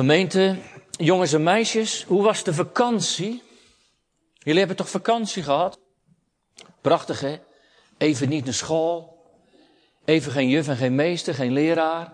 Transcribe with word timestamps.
Gemeente, 0.00 0.56
jongens 0.90 1.32
en 1.32 1.42
meisjes, 1.42 2.04
hoe 2.04 2.22
was 2.22 2.44
de 2.44 2.54
vakantie? 2.54 3.42
Jullie 4.34 4.58
hebben 4.58 4.76
toch 4.76 4.88
vakantie 4.88 5.42
gehad? 5.42 5.78
Prachtig 6.80 7.20
hè? 7.20 7.38
Even 7.98 8.28
niet 8.28 8.44
naar 8.44 8.54
school. 8.54 9.24
Even 10.04 10.32
geen 10.32 10.48
juf 10.48 10.68
en 10.68 10.76
geen 10.76 10.94
meester, 10.94 11.34
geen 11.34 11.52
leraar. 11.52 12.12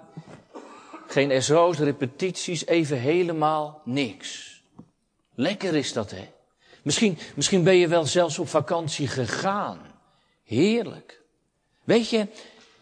Geen 1.06 1.42
SO's, 1.42 1.78
repetities, 1.78 2.66
even 2.66 2.98
helemaal 2.98 3.80
niks. 3.84 4.62
Lekker 5.34 5.74
is 5.74 5.92
dat 5.92 6.10
hè? 6.10 6.28
Misschien, 6.82 7.18
misschien 7.34 7.64
ben 7.64 7.76
je 7.76 7.88
wel 7.88 8.06
zelfs 8.06 8.38
op 8.38 8.48
vakantie 8.48 9.08
gegaan. 9.08 9.80
Heerlijk. 10.44 11.22
Weet 11.84 12.10
je, 12.10 12.26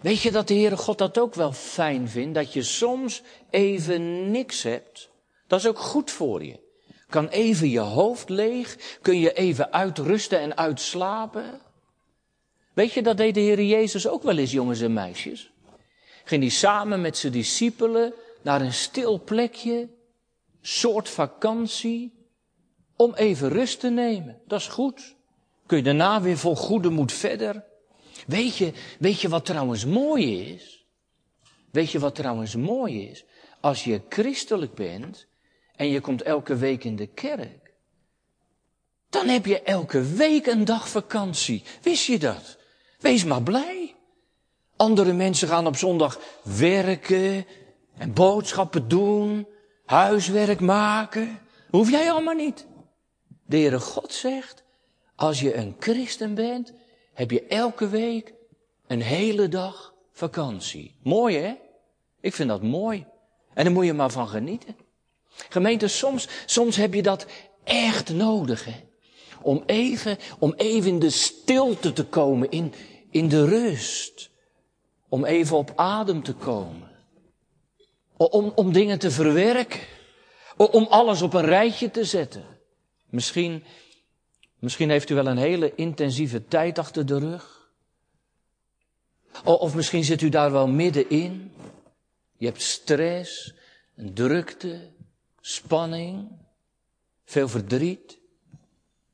weet 0.04 0.20
je 0.20 0.30
dat 0.30 0.48
de 0.48 0.54
Heere 0.54 0.76
God 0.76 0.98
dat 0.98 1.18
ook 1.18 1.34
wel 1.34 1.52
fijn 1.52 2.08
vindt? 2.08 2.34
Dat 2.34 2.52
je 2.52 2.62
soms 2.62 3.22
even 3.50 4.30
niks 4.30 4.62
hebt. 4.62 5.10
Dat 5.46 5.58
is 5.58 5.66
ook 5.66 5.78
goed 5.78 6.10
voor 6.10 6.44
je. 6.44 6.60
Kan 7.08 7.28
even 7.28 7.68
je 7.68 7.78
hoofd 7.80 8.28
leeg. 8.28 8.98
Kun 9.02 9.18
je 9.18 9.32
even 9.32 9.72
uitrusten 9.72 10.38
en 10.40 10.56
uitslapen. 10.56 11.60
Weet 12.72 12.92
je, 12.92 13.02
dat 13.02 13.16
deed 13.16 13.34
de 13.34 13.40
Heer 13.40 13.62
Jezus 13.62 14.08
ook 14.08 14.22
wel 14.22 14.38
eens, 14.38 14.52
jongens 14.52 14.80
en 14.80 14.92
meisjes. 14.92 15.50
Ging 16.24 16.42
hij 16.42 16.50
samen 16.50 17.00
met 17.00 17.16
zijn 17.16 17.32
discipelen 17.32 18.14
naar 18.42 18.60
een 18.60 18.72
stil 18.72 19.22
plekje, 19.24 19.88
soort 20.60 21.08
vakantie, 21.08 22.12
om 22.96 23.14
even 23.14 23.48
rust 23.48 23.80
te 23.80 23.90
nemen. 23.90 24.40
Dat 24.46 24.60
is 24.60 24.68
goed. 24.68 25.14
Kun 25.66 25.76
je 25.76 25.82
daarna 25.82 26.20
weer 26.20 26.38
vol 26.38 26.56
goede 26.56 26.90
moed 26.90 27.12
verder. 27.12 27.64
Weet 28.26 28.56
je, 28.56 28.72
weet 28.98 29.20
je 29.20 29.28
wat 29.28 29.44
trouwens 29.44 29.84
mooi 29.84 30.52
is? 30.52 30.86
Weet 31.70 31.90
je 31.90 31.98
wat 31.98 32.14
trouwens 32.14 32.56
mooi 32.56 33.08
is? 33.08 33.24
Als 33.60 33.84
je 33.84 34.00
christelijk 34.08 34.74
bent 34.74 35.26
en 35.76 35.88
je 35.88 36.00
komt 36.00 36.22
elke 36.22 36.56
week 36.56 36.84
in 36.84 36.96
de 36.96 37.06
kerk, 37.06 37.72
dan 39.08 39.28
heb 39.28 39.46
je 39.46 39.62
elke 39.62 40.02
week 40.02 40.46
een 40.46 40.64
dag 40.64 40.88
vakantie. 40.88 41.62
Wist 41.82 42.06
je 42.06 42.18
dat? 42.18 42.58
Wees 42.98 43.24
maar 43.24 43.42
blij. 43.42 43.94
Andere 44.76 45.12
mensen 45.12 45.48
gaan 45.48 45.66
op 45.66 45.76
zondag 45.76 46.20
werken 46.42 47.46
en 47.96 48.12
boodschappen 48.12 48.88
doen, 48.88 49.46
huiswerk 49.84 50.60
maken. 50.60 51.38
Hoef 51.70 51.90
jij 51.90 52.10
allemaal 52.10 52.34
niet. 52.34 52.66
De 53.46 53.56
Heere 53.56 53.80
God 53.80 54.12
zegt, 54.12 54.62
als 55.16 55.40
je 55.40 55.54
een 55.54 55.76
christen 55.78 56.34
bent, 56.34 56.72
heb 57.14 57.30
je 57.30 57.46
elke 57.46 57.88
week 57.88 58.34
een 58.86 59.02
hele 59.02 59.48
dag 59.48 59.94
vakantie. 60.12 60.96
Mooi 61.02 61.36
hè? 61.36 61.54
Ik 62.20 62.34
vind 62.34 62.48
dat 62.48 62.62
mooi. 62.62 63.06
En 63.54 63.64
daar 63.64 63.72
moet 63.72 63.84
je 63.84 63.92
maar 63.92 64.10
van 64.10 64.28
genieten. 64.28 64.76
Gemeente, 65.48 65.88
soms, 65.88 66.28
soms 66.46 66.76
heb 66.76 66.94
je 66.94 67.02
dat 67.02 67.26
echt 67.64 68.12
nodig 68.12 68.64
hè. 68.64 68.84
Om 69.42 69.62
even, 69.66 70.18
om 70.38 70.52
even 70.56 70.90
in 70.90 70.98
de 70.98 71.10
stilte 71.10 71.92
te 71.92 72.04
komen, 72.04 72.50
in, 72.50 72.72
in 73.10 73.28
de 73.28 73.44
rust. 73.44 74.30
Om 75.08 75.24
even 75.24 75.56
op 75.56 75.72
adem 75.76 76.22
te 76.22 76.34
komen. 76.34 76.90
Om, 78.16 78.52
om 78.54 78.72
dingen 78.72 78.98
te 78.98 79.10
verwerken. 79.10 79.80
Om 80.56 80.86
alles 80.90 81.22
op 81.22 81.34
een 81.34 81.44
rijtje 81.44 81.90
te 81.90 82.04
zetten. 82.04 82.44
Misschien, 83.10 83.64
misschien 84.64 84.90
heeft 84.90 85.10
u 85.10 85.14
wel 85.14 85.26
een 85.26 85.36
hele 85.36 85.74
intensieve 85.74 86.48
tijd 86.48 86.78
achter 86.78 87.06
de 87.06 87.18
rug. 87.18 87.70
Of 89.44 89.74
misschien 89.74 90.04
zit 90.04 90.20
u 90.20 90.28
daar 90.28 90.52
wel 90.52 90.66
middenin. 90.66 91.52
Je 92.36 92.46
hebt 92.46 92.62
stress, 92.62 93.54
drukte, 93.94 94.90
spanning, 95.40 96.28
veel 97.24 97.48
verdriet, 97.48 98.18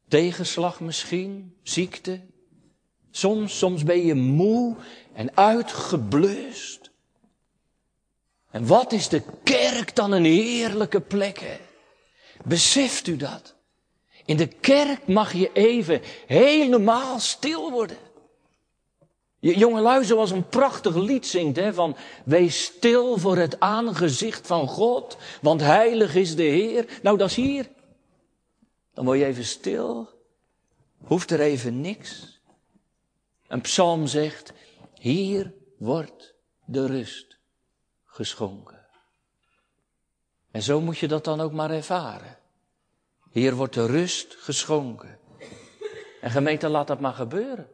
tegenslag 0.09 0.81
misschien, 0.81 1.57
ziekte. 1.63 2.21
Soms, 3.11 3.59
soms 3.59 3.83
ben 3.83 4.07
je 4.07 4.15
moe 4.15 4.77
en 5.13 5.37
uitgeblust. 5.37 6.91
En 8.51 8.67
wat 8.67 8.93
is 8.93 9.09
de 9.09 9.23
kerk 9.43 9.97
dan 9.97 10.13
een 10.13 10.25
heerlijke 10.25 11.01
plek, 11.01 11.39
hè? 11.39 11.57
Beseft 12.45 13.07
u 13.07 13.17
dat? 13.17 13.59
In 14.31 14.37
de 14.37 14.47
kerk 14.47 15.07
mag 15.07 15.33
je 15.33 15.53
even 15.53 16.01
helemaal 16.27 17.19
stil 17.19 17.71
worden. 17.71 17.97
Jongelui 19.39 20.05
zoals 20.05 20.31
een 20.31 20.49
prachtig 20.49 20.95
lied 20.95 21.27
zingt, 21.27 21.57
hè, 21.57 21.75
van 21.75 21.97
wees 22.25 22.65
stil 22.65 23.19
voor 23.19 23.37
het 23.37 23.61
aangezicht 23.61 24.47
van 24.47 24.69
God, 24.69 25.17
want 25.43 25.61
heilig 25.61 26.15
is 26.15 26.37
de 26.37 26.43
Heer. 26.43 26.99
Nou, 27.03 27.17
dat 27.17 27.29
is 27.29 27.37
hier. 27.37 27.69
Dan 28.95 29.05
word 29.05 29.19
je 29.19 29.25
even 29.25 29.45
stil, 29.45 30.09
hoeft 31.05 31.31
er 31.31 31.41
even 31.41 31.81
niks. 31.81 32.41
Een 33.49 33.61
psalm 33.61 34.07
zegt, 34.07 34.53
hier 34.99 35.55
wordt 35.79 36.35
de 36.65 36.87
rust 36.87 37.39
geschonken. 38.05 38.87
En 40.51 40.63
zo 40.63 40.81
moet 40.81 40.99
je 40.99 41.09
dat 41.09 41.25
dan 41.25 41.41
ook 41.41 41.53
maar 41.53 41.71
ervaren. 41.71 42.39
Hier 43.31 43.55
wordt 43.55 43.75
de 43.75 43.87
rust 43.87 44.37
geschonken. 44.39 45.19
En 46.21 46.31
gemeente, 46.31 46.69
laat 46.69 46.87
dat 46.87 47.01
maar 47.01 47.13
gebeuren. 47.13 47.69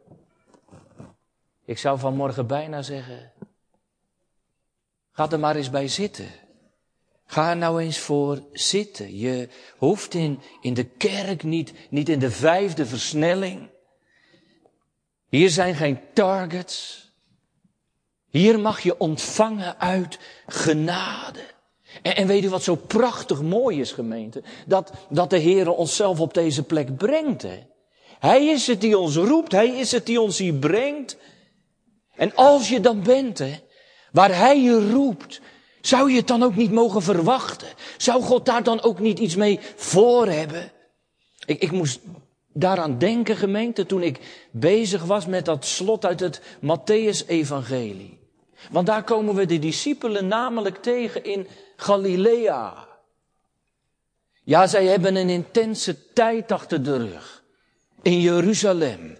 Ik 1.65 1.77
zou 1.77 1.99
vanmorgen 1.99 2.47
bijna 2.47 2.81
zeggen, 2.81 3.31
ga 5.11 5.31
er 5.31 5.39
maar 5.39 5.55
eens 5.55 5.69
bij 5.69 5.87
zitten. 5.87 6.29
Ga 7.25 7.49
er 7.49 7.57
nou 7.57 7.81
eens 7.81 7.99
voor 7.99 8.43
zitten. 8.51 9.17
Je 9.17 9.49
hoeft 9.77 10.13
in, 10.13 10.41
in 10.61 10.73
de 10.73 10.83
kerk 10.83 11.43
niet, 11.43 11.73
niet 11.89 12.09
in 12.09 12.19
de 12.19 12.31
vijfde 12.31 12.85
versnelling. 12.85 13.69
Hier 15.29 15.49
zijn 15.49 15.75
geen 15.75 15.99
targets. 16.13 17.05
Hier 18.29 18.59
mag 18.59 18.79
je 18.79 18.99
ontvangen 18.99 19.79
uit 19.79 20.19
genade. 20.47 21.56
En, 22.01 22.15
en 22.15 22.27
weet 22.27 22.43
u 22.43 22.49
wat 22.49 22.63
zo 22.63 22.75
prachtig 22.75 23.41
mooi 23.41 23.79
is, 23.79 23.91
gemeente? 23.91 24.43
Dat, 24.65 24.91
dat 25.09 25.29
de 25.29 25.37
Heer 25.37 25.69
onszelf 25.69 26.19
op 26.19 26.33
deze 26.33 26.63
plek 26.63 26.97
brengt. 26.97 27.41
Hè? 27.41 27.59
Hij 28.19 28.45
is 28.45 28.67
het 28.67 28.81
die 28.81 28.97
ons 28.97 29.15
roept, 29.15 29.51
Hij 29.51 29.67
is 29.67 29.91
het 29.91 30.05
die 30.05 30.21
ons 30.21 30.37
hier 30.37 30.53
brengt. 30.53 31.17
En 32.15 32.35
als 32.35 32.69
je 32.69 32.79
dan 32.79 33.03
bent, 33.03 33.37
hè, 33.37 33.55
waar 34.11 34.35
Hij 34.35 34.61
je 34.61 34.91
roept, 34.91 35.41
zou 35.81 36.11
je 36.11 36.17
het 36.17 36.27
dan 36.27 36.43
ook 36.43 36.55
niet 36.55 36.71
mogen 36.71 37.01
verwachten? 37.01 37.67
Zou 37.97 38.21
God 38.21 38.45
daar 38.45 38.63
dan 38.63 38.81
ook 38.81 38.99
niet 38.99 39.19
iets 39.19 39.35
mee 39.35 39.59
voor 39.75 40.27
hebben? 40.27 40.71
Ik, 41.45 41.61
ik 41.61 41.71
moest 41.71 41.99
daaraan 42.53 42.97
denken, 42.97 43.35
gemeente, 43.35 43.85
toen 43.85 44.01
ik 44.01 44.19
bezig 44.51 45.03
was 45.03 45.25
met 45.25 45.45
dat 45.45 45.65
slot 45.65 46.05
uit 46.05 46.19
het 46.19 46.41
Matthäus-evangelie. 46.61 48.19
Want 48.71 48.87
daar 48.87 49.03
komen 49.03 49.35
we 49.35 49.45
de 49.45 49.59
discipelen 49.59 50.27
namelijk 50.27 50.77
tegen 50.77 51.23
in 51.23 51.47
Galilea. 51.77 52.87
Ja, 54.43 54.67
zij 54.67 54.85
hebben 54.85 55.15
een 55.15 55.29
intense 55.29 56.13
tijd 56.13 56.51
achter 56.51 56.83
de 56.83 56.97
rug. 56.97 57.43
In 58.01 58.21
Jeruzalem. 58.21 59.17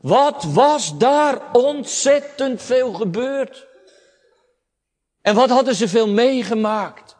Wat 0.00 0.44
was 0.44 0.98
daar 0.98 1.52
ontzettend 1.52 2.62
veel 2.62 2.92
gebeurd? 2.92 3.66
En 5.20 5.34
wat 5.34 5.48
hadden 5.48 5.74
ze 5.74 5.88
veel 5.88 6.08
meegemaakt? 6.08 7.16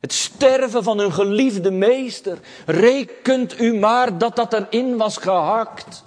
Het 0.00 0.12
sterven 0.12 0.82
van 0.82 0.98
hun 0.98 1.12
geliefde 1.12 1.70
meester. 1.70 2.38
Rekent 2.66 3.60
u 3.60 3.74
maar 3.74 4.18
dat 4.18 4.36
dat 4.36 4.52
erin 4.52 4.96
was 4.96 5.16
gehakt. 5.16 6.04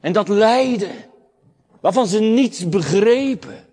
En 0.00 0.12
dat 0.12 0.28
lijden. 0.28 1.10
Waarvan 1.80 2.06
ze 2.06 2.20
niets 2.20 2.68
begrepen. 2.68 3.66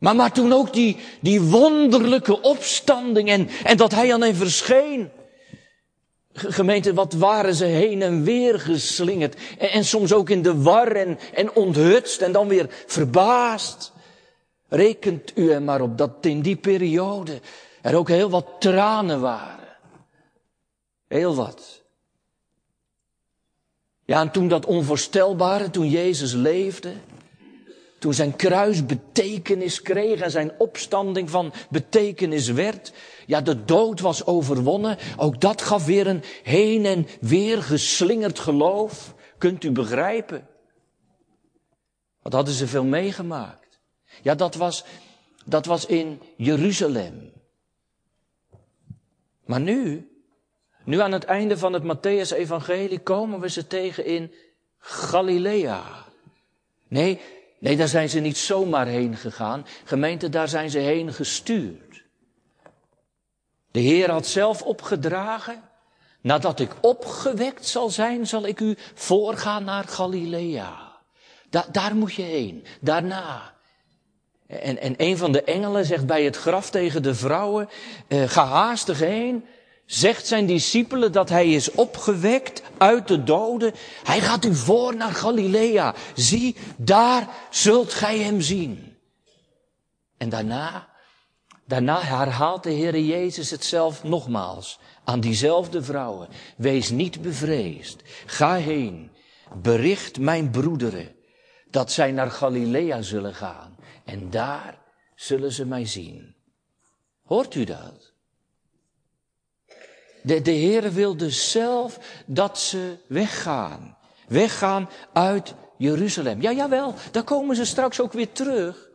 Maar, 0.00 0.16
maar 0.16 0.32
toen 0.32 0.52
ook 0.52 0.72
die, 0.72 0.96
die 1.20 1.40
wonderlijke 1.40 2.40
opstanding 2.40 3.28
en, 3.28 3.48
en 3.64 3.76
dat 3.76 3.92
hij 3.92 4.14
aan 4.14 4.22
hen 4.22 4.34
verscheen. 4.34 5.10
Gemeente, 6.32 6.94
wat 6.94 7.12
waren 7.12 7.54
ze 7.54 7.64
heen 7.64 8.02
en 8.02 8.24
weer 8.24 8.60
geslingerd. 8.60 9.36
En, 9.58 9.70
en 9.70 9.84
soms 9.84 10.12
ook 10.12 10.30
in 10.30 10.42
de 10.42 10.62
war 10.62 10.92
en, 10.92 11.18
en 11.34 11.54
onthutst 11.54 12.20
en 12.20 12.32
dan 12.32 12.48
weer 12.48 12.66
verbaasd. 12.86 13.92
Rekent 14.68 15.32
u 15.34 15.50
er 15.50 15.62
maar 15.62 15.80
op 15.80 15.98
dat 15.98 16.12
in 16.20 16.40
die 16.40 16.56
periode 16.56 17.40
er 17.82 17.96
ook 17.96 18.08
heel 18.08 18.30
wat 18.30 18.46
tranen 18.58 19.20
waren. 19.20 19.68
Heel 21.08 21.34
wat. 21.34 21.82
Ja, 24.04 24.20
en 24.20 24.30
toen 24.30 24.48
dat 24.48 24.66
onvoorstelbare, 24.66 25.70
toen 25.70 25.88
Jezus 25.88 26.32
leefde, 26.32 26.92
toen 28.00 28.14
zijn 28.14 28.36
kruis 28.36 28.86
betekenis 28.86 29.82
kreeg 29.82 30.20
en 30.20 30.30
zijn 30.30 30.52
opstanding 30.58 31.30
van 31.30 31.52
betekenis 31.70 32.48
werd. 32.48 32.92
Ja, 33.26 33.40
de 33.40 33.64
dood 33.64 34.00
was 34.00 34.26
overwonnen. 34.26 34.98
Ook 35.16 35.40
dat 35.40 35.62
gaf 35.62 35.84
weer 35.84 36.06
een 36.06 36.22
heen 36.42 36.86
en 36.86 37.06
weer 37.20 37.62
geslingerd 37.62 38.38
geloof. 38.38 39.14
Kunt 39.38 39.64
u 39.64 39.70
begrijpen? 39.70 40.48
Wat 42.22 42.32
hadden 42.32 42.54
ze 42.54 42.66
veel 42.66 42.84
meegemaakt? 42.84 43.78
Ja, 44.22 44.34
dat 44.34 44.54
was, 44.54 44.84
dat 45.44 45.66
was 45.66 45.86
in 45.86 46.20
Jeruzalem. 46.36 47.32
Maar 49.44 49.60
nu, 49.60 50.10
nu 50.84 51.00
aan 51.00 51.12
het 51.12 51.24
einde 51.24 51.58
van 51.58 51.72
het 51.72 51.82
Matthäus-evangelie 51.82 53.00
komen 53.02 53.40
we 53.40 53.48
ze 53.48 53.66
tegen 53.66 54.04
in 54.04 54.32
Galilea. 54.78 56.06
Nee, 56.88 57.20
nee, 57.60 57.76
daar 57.76 57.88
zijn 57.88 58.08
ze 58.08 58.20
niet 58.20 58.38
zomaar 58.38 58.86
heen 58.86 59.16
gegaan. 59.16 59.66
Gemeente, 59.84 60.28
daar 60.28 60.48
zijn 60.48 60.70
ze 60.70 60.78
heen 60.78 61.12
gestuurd. 61.12 62.04
De 63.70 63.80
Heer 63.80 64.10
had 64.10 64.26
zelf 64.26 64.62
opgedragen, 64.62 65.62
nadat 66.20 66.60
ik 66.60 66.76
opgewekt 66.80 67.66
zal 67.66 67.90
zijn, 67.90 68.26
zal 68.26 68.46
ik 68.46 68.60
u 68.60 68.76
voorgaan 68.94 69.64
naar 69.64 69.84
Galilea. 69.84 70.98
daar 71.72 71.96
moet 71.96 72.14
je 72.14 72.22
heen, 72.22 72.64
daarna. 72.80 73.54
En, 74.46 74.78
en 74.78 74.94
een 74.96 75.16
van 75.16 75.32
de 75.32 75.42
engelen 75.42 75.84
zegt 75.84 76.06
bij 76.06 76.24
het 76.24 76.36
graf 76.36 76.70
tegen 76.70 77.02
de 77.02 77.14
vrouwen, 77.14 77.68
uh, 78.08 78.28
ga 78.28 78.44
haastig 78.44 78.98
heen, 78.98 79.44
zegt 79.90 80.26
zijn 80.26 80.46
discipelen 80.46 81.12
dat 81.12 81.28
hij 81.28 81.52
is 81.52 81.70
opgewekt 81.70 82.62
uit 82.78 83.08
de 83.08 83.22
doden. 83.22 83.72
Hij 84.04 84.20
gaat 84.20 84.44
u 84.44 84.54
voor 84.54 84.96
naar 84.96 85.12
Galilea. 85.12 85.94
Zie, 86.14 86.56
daar 86.76 87.28
zult 87.50 87.92
gij 87.92 88.18
hem 88.18 88.40
zien. 88.40 88.96
En 90.16 90.28
daarna, 90.28 90.88
daarna 91.64 92.00
herhaalt 92.00 92.62
de 92.62 92.70
Heer 92.70 92.98
Jezus 92.98 93.50
het 93.50 93.64
zelf 93.64 94.04
nogmaals 94.04 94.78
aan 95.04 95.20
diezelfde 95.20 95.82
vrouwen. 95.82 96.28
Wees 96.56 96.90
niet 96.90 97.22
bevreesd. 97.22 98.02
Ga 98.26 98.54
heen. 98.54 99.10
Bericht 99.62 100.18
mijn 100.18 100.50
broederen 100.50 101.14
dat 101.70 101.92
zij 101.92 102.12
naar 102.12 102.30
Galilea 102.30 103.02
zullen 103.02 103.34
gaan. 103.34 103.76
En 104.04 104.30
daar 104.30 104.78
zullen 105.14 105.52
ze 105.52 105.66
mij 105.66 105.86
zien. 105.86 106.34
Hoort 107.22 107.54
u 107.54 107.64
dat? 107.64 108.09
De, 110.22 110.42
de 110.42 110.50
Heer 110.50 110.92
wil 110.92 111.16
dus 111.16 111.50
zelf 111.50 111.98
dat 112.26 112.58
ze 112.58 112.96
weggaan. 113.06 113.96
Weggaan 114.28 114.88
uit 115.12 115.54
Jeruzalem. 115.76 116.42
Ja, 116.42 116.52
jawel, 116.52 116.94
daar 117.10 117.24
komen 117.24 117.56
ze 117.56 117.64
straks 117.64 118.00
ook 118.00 118.12
weer 118.12 118.32
terug. 118.32 118.88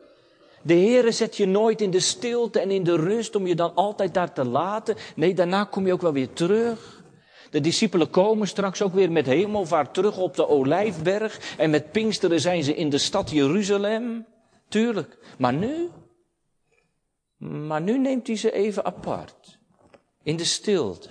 De 0.62 0.74
Heere 0.74 1.12
zet 1.12 1.36
je 1.36 1.46
nooit 1.46 1.80
in 1.80 1.90
de 1.90 2.00
stilte 2.00 2.60
en 2.60 2.70
in 2.70 2.84
de 2.84 2.96
rust 2.96 3.36
om 3.36 3.46
je 3.46 3.54
dan 3.54 3.74
altijd 3.74 4.14
daar 4.14 4.32
te 4.32 4.44
laten. 4.44 4.96
Nee, 5.16 5.34
daarna 5.34 5.64
kom 5.64 5.86
je 5.86 5.92
ook 5.92 6.00
wel 6.00 6.12
weer 6.12 6.32
terug. 6.32 7.02
De 7.50 7.60
discipelen 7.60 8.10
komen 8.10 8.48
straks 8.48 8.82
ook 8.82 8.94
weer 8.94 9.12
met 9.12 9.26
hemelvaart 9.26 9.94
terug 9.94 10.18
op 10.18 10.36
de 10.36 10.48
Olijfberg. 10.48 11.54
En 11.56 11.70
met 11.70 11.92
Pinksteren 11.92 12.40
zijn 12.40 12.62
ze 12.62 12.74
in 12.74 12.90
de 12.90 12.98
stad 12.98 13.30
Jeruzalem. 13.30 14.26
Tuurlijk. 14.68 15.18
Maar 15.38 15.54
nu? 15.54 15.88
Maar 17.38 17.82
nu 17.82 17.98
neemt 17.98 18.26
hij 18.26 18.36
ze 18.36 18.52
even 18.52 18.84
apart. 18.84 19.55
In 20.26 20.36
de 20.36 20.44
stilte. 20.44 21.10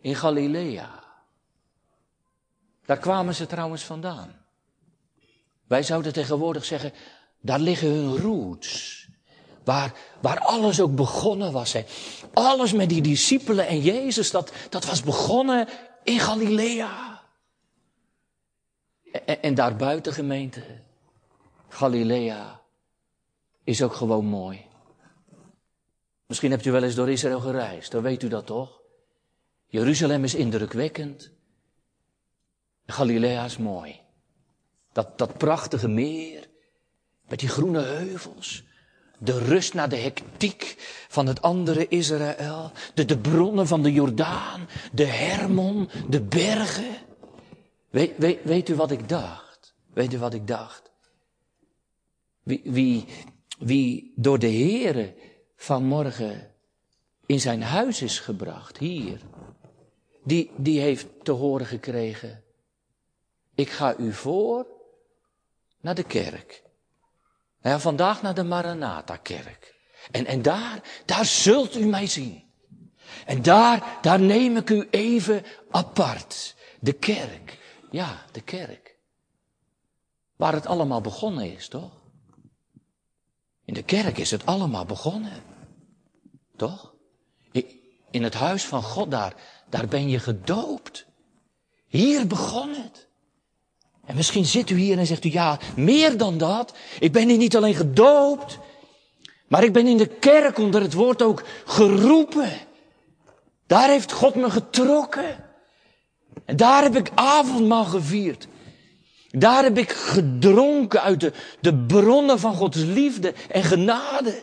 In 0.00 0.14
Galilea. 0.14 1.04
Daar 2.84 2.98
kwamen 2.98 3.34
ze 3.34 3.46
trouwens 3.46 3.82
vandaan. 3.82 4.44
Wij 5.66 5.82
zouden 5.82 6.12
tegenwoordig 6.12 6.64
zeggen, 6.64 6.92
daar 7.40 7.58
liggen 7.58 7.88
hun 7.88 8.16
roots. 8.16 9.06
Waar, 9.64 9.92
waar 10.20 10.38
alles 10.38 10.80
ook 10.80 10.94
begonnen 10.94 11.52
was. 11.52 11.72
Hè. 11.72 11.84
Alles 12.32 12.72
met 12.72 12.88
die 12.88 13.02
discipelen 13.02 13.66
en 13.66 13.80
Jezus, 13.80 14.30
dat, 14.30 14.52
dat 14.70 14.84
was 14.84 15.02
begonnen 15.02 15.68
in 16.02 16.18
Galilea. 16.18 17.22
En, 19.24 19.42
en 19.42 19.54
daarbuiten 19.54 20.12
gemeente, 20.12 20.62
Galilea, 21.68 22.60
is 23.64 23.82
ook 23.82 23.94
gewoon 23.94 24.24
mooi. 24.24 24.70
Misschien 26.32 26.50
hebt 26.50 26.66
u 26.66 26.70
wel 26.70 26.82
eens 26.82 26.94
door 26.94 27.10
Israël 27.10 27.40
gereisd, 27.40 27.90
dan 27.90 28.02
weet 28.02 28.22
u 28.22 28.28
dat 28.28 28.46
toch? 28.46 28.80
Jeruzalem 29.66 30.24
is 30.24 30.34
indrukwekkend. 30.34 31.30
Galilea 32.86 33.44
is 33.44 33.56
mooi. 33.56 34.00
Dat, 34.92 35.18
dat 35.18 35.38
prachtige 35.38 35.88
meer, 35.88 36.48
met 37.28 37.38
die 37.38 37.48
groene 37.48 37.80
heuvels. 37.80 38.64
De 39.18 39.38
rust 39.38 39.74
na 39.74 39.86
de 39.86 39.96
hectiek 39.96 40.74
van 41.08 41.26
het 41.26 41.42
andere 41.42 41.88
Israël. 41.88 42.72
De, 42.94 43.04
de 43.04 43.18
bronnen 43.18 43.66
van 43.66 43.82
de 43.82 43.92
Jordaan, 43.92 44.68
de 44.92 45.06
Hermon, 45.06 45.88
de 46.08 46.22
bergen. 46.22 46.96
Weet, 47.90 48.12
weet, 48.16 48.44
weet 48.44 48.68
u 48.68 48.74
wat 48.74 48.90
ik 48.90 49.08
dacht? 49.08 49.74
Weet 49.94 50.12
u 50.12 50.18
wat 50.18 50.34
ik 50.34 50.46
dacht? 50.46 50.90
Wie, 52.42 52.60
wie, 52.64 53.04
wie 53.58 54.12
door 54.16 54.38
de 54.38 54.50
Heere 54.50 55.30
vanmorgen 55.62 56.54
in 57.26 57.40
zijn 57.40 57.62
huis 57.62 58.02
is 58.02 58.18
gebracht, 58.18 58.78
hier, 58.78 59.20
die, 60.24 60.50
die 60.56 60.80
heeft 60.80 61.06
te 61.22 61.32
horen 61.32 61.66
gekregen, 61.66 62.44
ik 63.54 63.70
ga 63.70 63.96
u 63.96 64.12
voor 64.12 64.66
naar 65.80 65.94
de 65.94 66.02
kerk. 66.02 66.62
Ja, 67.60 67.78
vandaag 67.78 68.22
naar 68.22 68.34
de 68.34 68.42
Maranatha-kerk. 68.42 69.74
En, 70.10 70.26
en 70.26 70.42
daar, 70.42 71.02
daar 71.04 71.24
zult 71.24 71.76
u 71.76 71.86
mij 71.86 72.06
zien. 72.06 72.44
En 73.26 73.42
daar, 73.42 73.98
daar 74.00 74.20
neem 74.20 74.56
ik 74.56 74.70
u 74.70 74.88
even 74.90 75.44
apart. 75.70 76.56
De 76.80 76.92
kerk. 76.92 77.58
Ja, 77.90 78.24
de 78.32 78.40
kerk. 78.40 78.96
Waar 80.36 80.52
het 80.52 80.66
allemaal 80.66 81.00
begonnen 81.00 81.52
is, 81.52 81.68
toch? 81.68 81.92
In 83.64 83.74
de 83.74 83.82
kerk 83.82 84.18
is 84.18 84.30
het 84.30 84.46
allemaal 84.46 84.84
begonnen. 84.84 85.51
Toch? 86.62 86.94
In 88.10 88.22
het 88.22 88.34
huis 88.34 88.64
van 88.64 88.82
God 88.82 89.10
daar, 89.10 89.34
daar 89.70 89.86
ben 89.86 90.08
je 90.08 90.18
gedoopt. 90.18 91.06
Hier 91.86 92.26
begon 92.26 92.68
het. 92.68 93.08
En 94.04 94.16
misschien 94.16 94.44
zit 94.44 94.70
u 94.70 94.76
hier 94.76 94.98
en 94.98 95.06
zegt 95.06 95.24
u, 95.24 95.32
ja, 95.32 95.58
meer 95.76 96.16
dan 96.16 96.38
dat. 96.38 96.74
Ik 97.00 97.12
ben 97.12 97.28
hier 97.28 97.36
niet 97.38 97.56
alleen 97.56 97.74
gedoopt, 97.74 98.58
maar 99.48 99.64
ik 99.64 99.72
ben 99.72 99.86
in 99.86 99.96
de 99.96 100.06
kerk 100.06 100.58
onder 100.58 100.80
het 100.80 100.92
woord 100.92 101.22
ook 101.22 101.42
geroepen. 101.64 102.52
Daar 103.66 103.88
heeft 103.88 104.12
God 104.12 104.34
me 104.34 104.50
getrokken. 104.50 105.44
En 106.44 106.56
daar 106.56 106.82
heb 106.82 106.96
ik 106.96 107.10
avondmaal 107.14 107.84
gevierd. 107.84 108.48
Daar 109.30 109.62
heb 109.62 109.78
ik 109.78 109.90
gedronken 109.90 111.02
uit 111.02 111.20
de, 111.20 111.32
de 111.60 111.74
bronnen 111.74 112.38
van 112.38 112.54
Gods 112.54 112.76
liefde 112.76 113.34
en 113.48 113.62
genade. 113.62 114.42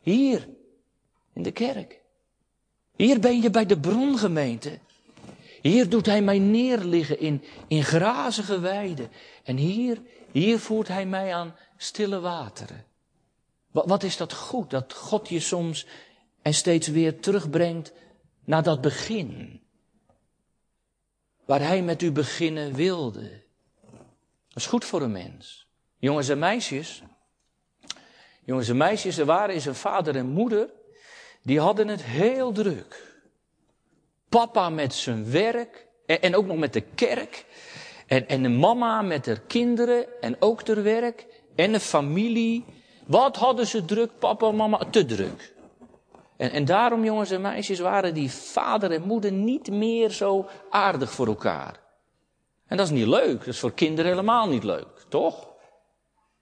Hier, 0.00 0.54
in 1.36 1.42
de 1.42 1.50
kerk. 1.50 2.00
Hier 2.96 3.20
ben 3.20 3.40
je 3.40 3.50
bij 3.50 3.66
de 3.66 3.78
brongemeente. 3.78 4.78
Hier 5.62 5.88
doet 5.88 6.06
hij 6.06 6.22
mij 6.22 6.38
neerliggen 6.38 7.20
in, 7.20 7.44
in 7.68 7.84
grazige 7.84 8.60
weiden. 8.60 9.10
En 9.44 9.56
hier, 9.56 10.02
hier 10.32 10.58
voert 10.58 10.88
hij 10.88 11.06
mij 11.06 11.34
aan 11.34 11.56
stille 11.76 12.20
wateren. 12.20 12.84
Wat, 13.70 14.02
is 14.02 14.16
dat 14.16 14.32
goed, 14.32 14.70
dat 14.70 14.92
God 14.92 15.28
je 15.28 15.40
soms 15.40 15.86
en 16.42 16.54
steeds 16.54 16.88
weer 16.88 17.20
terugbrengt 17.20 17.92
naar 18.44 18.62
dat 18.62 18.80
begin. 18.80 19.60
Waar 21.44 21.60
hij 21.60 21.82
met 21.82 22.02
u 22.02 22.12
beginnen 22.12 22.74
wilde. 22.74 23.44
Dat 24.48 24.64
is 24.64 24.66
goed 24.66 24.84
voor 24.84 25.02
een 25.02 25.12
mens. 25.12 25.66
Jongens 25.98 26.28
en 26.28 26.38
meisjes. 26.38 27.02
Jongens 28.44 28.68
en 28.68 28.76
meisjes, 28.76 29.18
er 29.18 29.24
waren 29.24 29.54
eens 29.54 29.66
een 29.66 29.74
vader 29.74 30.16
en 30.16 30.26
moeder. 30.26 30.70
Die 31.46 31.60
hadden 31.60 31.88
het 31.88 32.02
heel 32.02 32.52
druk. 32.52 33.14
Papa 34.28 34.70
met 34.70 34.94
zijn 34.94 35.30
werk 35.30 35.86
en, 36.06 36.22
en 36.22 36.36
ook 36.36 36.46
nog 36.46 36.56
met 36.56 36.72
de 36.72 36.80
kerk. 36.80 37.46
En, 38.06 38.28
en 38.28 38.42
de 38.42 38.48
mama 38.48 39.02
met 39.02 39.26
haar 39.26 39.40
kinderen 39.40 40.20
en 40.20 40.36
ook 40.38 40.62
ter 40.62 40.82
werk. 40.82 41.26
En 41.54 41.72
de 41.72 41.80
familie. 41.80 42.64
Wat 43.06 43.36
hadden 43.36 43.66
ze 43.66 43.84
druk, 43.84 44.10
papa 44.18 44.48
en 44.48 44.56
mama? 44.56 44.78
Te 44.90 45.04
druk. 45.04 45.54
En, 46.36 46.50
en 46.50 46.64
daarom, 46.64 47.04
jongens 47.04 47.30
en 47.30 47.40
meisjes, 47.40 47.78
waren 47.78 48.14
die 48.14 48.30
vader 48.30 48.92
en 48.92 49.02
moeder 49.02 49.32
niet 49.32 49.70
meer 49.70 50.10
zo 50.10 50.46
aardig 50.70 51.12
voor 51.12 51.26
elkaar. 51.26 51.80
En 52.66 52.76
dat 52.76 52.86
is 52.86 52.92
niet 52.92 53.06
leuk. 53.06 53.38
Dat 53.38 53.46
is 53.46 53.58
voor 53.58 53.74
kinderen 53.74 54.10
helemaal 54.10 54.48
niet 54.48 54.64
leuk, 54.64 55.04
toch? 55.08 55.48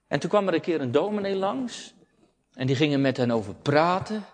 En 0.07 0.19
toen 0.19 0.29
kwam 0.29 0.47
er 0.47 0.53
een 0.53 0.61
keer 0.61 0.81
een 0.81 0.91
dominee 0.91 1.35
langs. 1.35 1.93
En 2.53 2.67
die 2.67 2.75
gingen 2.75 3.01
met 3.01 3.17
hen 3.17 3.31
over 3.31 3.55
praten. 3.55 4.25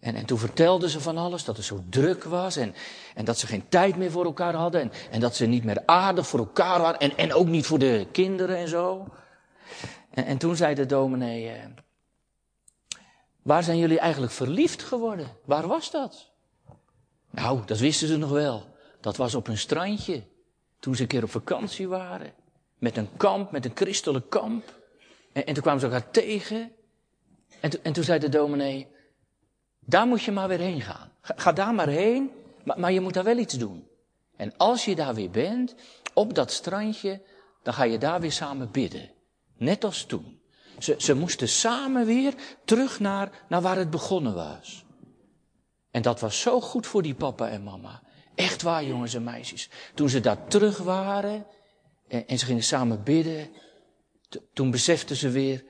En, 0.00 0.14
en 0.14 0.26
toen 0.26 0.38
vertelden 0.38 0.90
ze 0.90 1.00
van 1.00 1.16
alles, 1.16 1.44
dat 1.44 1.56
het 1.56 1.66
zo 1.66 1.84
druk 1.88 2.24
was 2.24 2.56
en, 2.56 2.74
en 3.14 3.24
dat 3.24 3.38
ze 3.38 3.46
geen 3.46 3.68
tijd 3.68 3.96
meer 3.96 4.10
voor 4.10 4.24
elkaar 4.24 4.54
hadden 4.54 4.80
en, 4.80 4.92
en 5.10 5.20
dat 5.20 5.36
ze 5.36 5.46
niet 5.46 5.64
meer 5.64 5.82
aardig 5.86 6.26
voor 6.26 6.38
elkaar 6.38 6.80
waren 6.80 7.00
en, 7.00 7.16
en 7.16 7.32
ook 7.32 7.46
niet 7.46 7.66
voor 7.66 7.78
de 7.78 8.06
kinderen 8.12 8.56
en 8.56 8.68
zo. 8.68 9.08
En, 10.10 10.24
en 10.24 10.38
toen 10.38 10.56
zei 10.56 10.74
de 10.74 10.86
dominee, 10.86 11.48
eh, 11.50 11.64
waar 13.42 13.62
zijn 13.62 13.78
jullie 13.78 13.98
eigenlijk 13.98 14.32
verliefd 14.32 14.82
geworden? 14.82 15.26
Waar 15.44 15.66
was 15.66 15.90
dat? 15.90 16.30
Nou, 17.30 17.60
dat 17.66 17.78
wisten 17.78 18.08
ze 18.08 18.16
nog 18.16 18.30
wel. 18.30 18.74
Dat 19.00 19.16
was 19.16 19.34
op 19.34 19.48
een 19.48 19.58
strandje, 19.58 20.22
toen 20.78 20.94
ze 20.94 21.02
een 21.02 21.08
keer 21.08 21.22
op 21.22 21.30
vakantie 21.30 21.88
waren. 21.88 22.32
Met 22.78 22.96
een 22.96 23.08
kamp, 23.16 23.50
met 23.50 23.64
een 23.64 23.72
christelijk 23.74 24.30
kamp. 24.30 24.78
En, 25.32 25.46
en 25.46 25.54
toen 25.54 25.62
kwamen 25.62 25.80
ze 25.80 25.86
elkaar 25.86 26.10
tegen. 26.10 26.72
En, 27.60 27.84
en 27.84 27.92
toen 27.92 28.04
zei 28.04 28.18
de 28.18 28.28
dominee, 28.28 28.88
daar 29.90 30.06
moet 30.06 30.22
je 30.22 30.32
maar 30.32 30.48
weer 30.48 30.58
heen 30.58 30.80
gaan. 30.80 31.12
Ga, 31.20 31.52
daar 31.52 31.74
maar 31.74 31.88
heen, 31.88 32.30
maar, 32.64 32.80
maar 32.80 32.92
je 32.92 33.00
moet 33.00 33.14
daar 33.14 33.24
wel 33.24 33.38
iets 33.38 33.54
doen. 33.54 33.88
En 34.36 34.56
als 34.56 34.84
je 34.84 34.94
daar 34.94 35.14
weer 35.14 35.30
bent, 35.30 35.74
op 36.14 36.34
dat 36.34 36.50
strandje, 36.50 37.22
dan 37.62 37.74
ga 37.74 37.84
je 37.84 37.98
daar 37.98 38.20
weer 38.20 38.32
samen 38.32 38.70
bidden. 38.70 39.10
Net 39.56 39.84
als 39.84 40.04
toen. 40.04 40.40
Ze, 40.78 40.94
ze 40.98 41.14
moesten 41.14 41.48
samen 41.48 42.06
weer 42.06 42.34
terug 42.64 43.00
naar, 43.00 43.44
naar 43.48 43.60
waar 43.60 43.76
het 43.76 43.90
begonnen 43.90 44.34
was. 44.34 44.84
En 45.90 46.02
dat 46.02 46.20
was 46.20 46.40
zo 46.40 46.60
goed 46.60 46.86
voor 46.86 47.02
die 47.02 47.14
papa 47.14 47.48
en 47.48 47.62
mama. 47.62 48.02
Echt 48.34 48.62
waar, 48.62 48.84
jongens 48.84 49.14
en 49.14 49.24
meisjes. 49.24 49.70
Toen 49.94 50.08
ze 50.08 50.20
daar 50.20 50.46
terug 50.46 50.78
waren 50.78 51.46
en, 52.08 52.26
en 52.26 52.38
ze 52.38 52.44
gingen 52.44 52.62
samen 52.62 53.02
bidden, 53.02 53.50
toen 54.52 54.70
beseften 54.70 55.16
ze 55.16 55.28
weer 55.28 55.64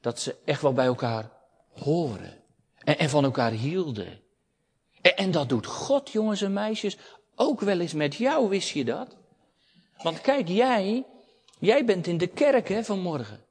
dat 0.00 0.20
ze 0.20 0.36
echt 0.44 0.62
wel 0.62 0.72
bij 0.72 0.86
elkaar 0.86 1.30
horen. 1.72 2.41
En, 2.84 2.98
en 2.98 3.10
van 3.10 3.24
elkaar 3.24 3.50
hielden. 3.50 4.20
En, 5.00 5.16
en 5.16 5.30
dat 5.30 5.48
doet 5.48 5.66
God, 5.66 6.10
jongens 6.10 6.42
en 6.42 6.52
meisjes, 6.52 6.96
ook 7.34 7.60
wel 7.60 7.80
eens 7.80 7.92
met 7.92 8.14
jou, 8.14 8.48
wist 8.48 8.68
je 8.68 8.84
dat? 8.84 9.16
Want 10.02 10.20
kijk, 10.20 10.48
jij, 10.48 11.06
jij 11.58 11.84
bent 11.84 12.06
in 12.06 12.18
de 12.18 12.26
kerk 12.26 12.68
hè, 12.68 12.84
vanmorgen. 12.84 13.44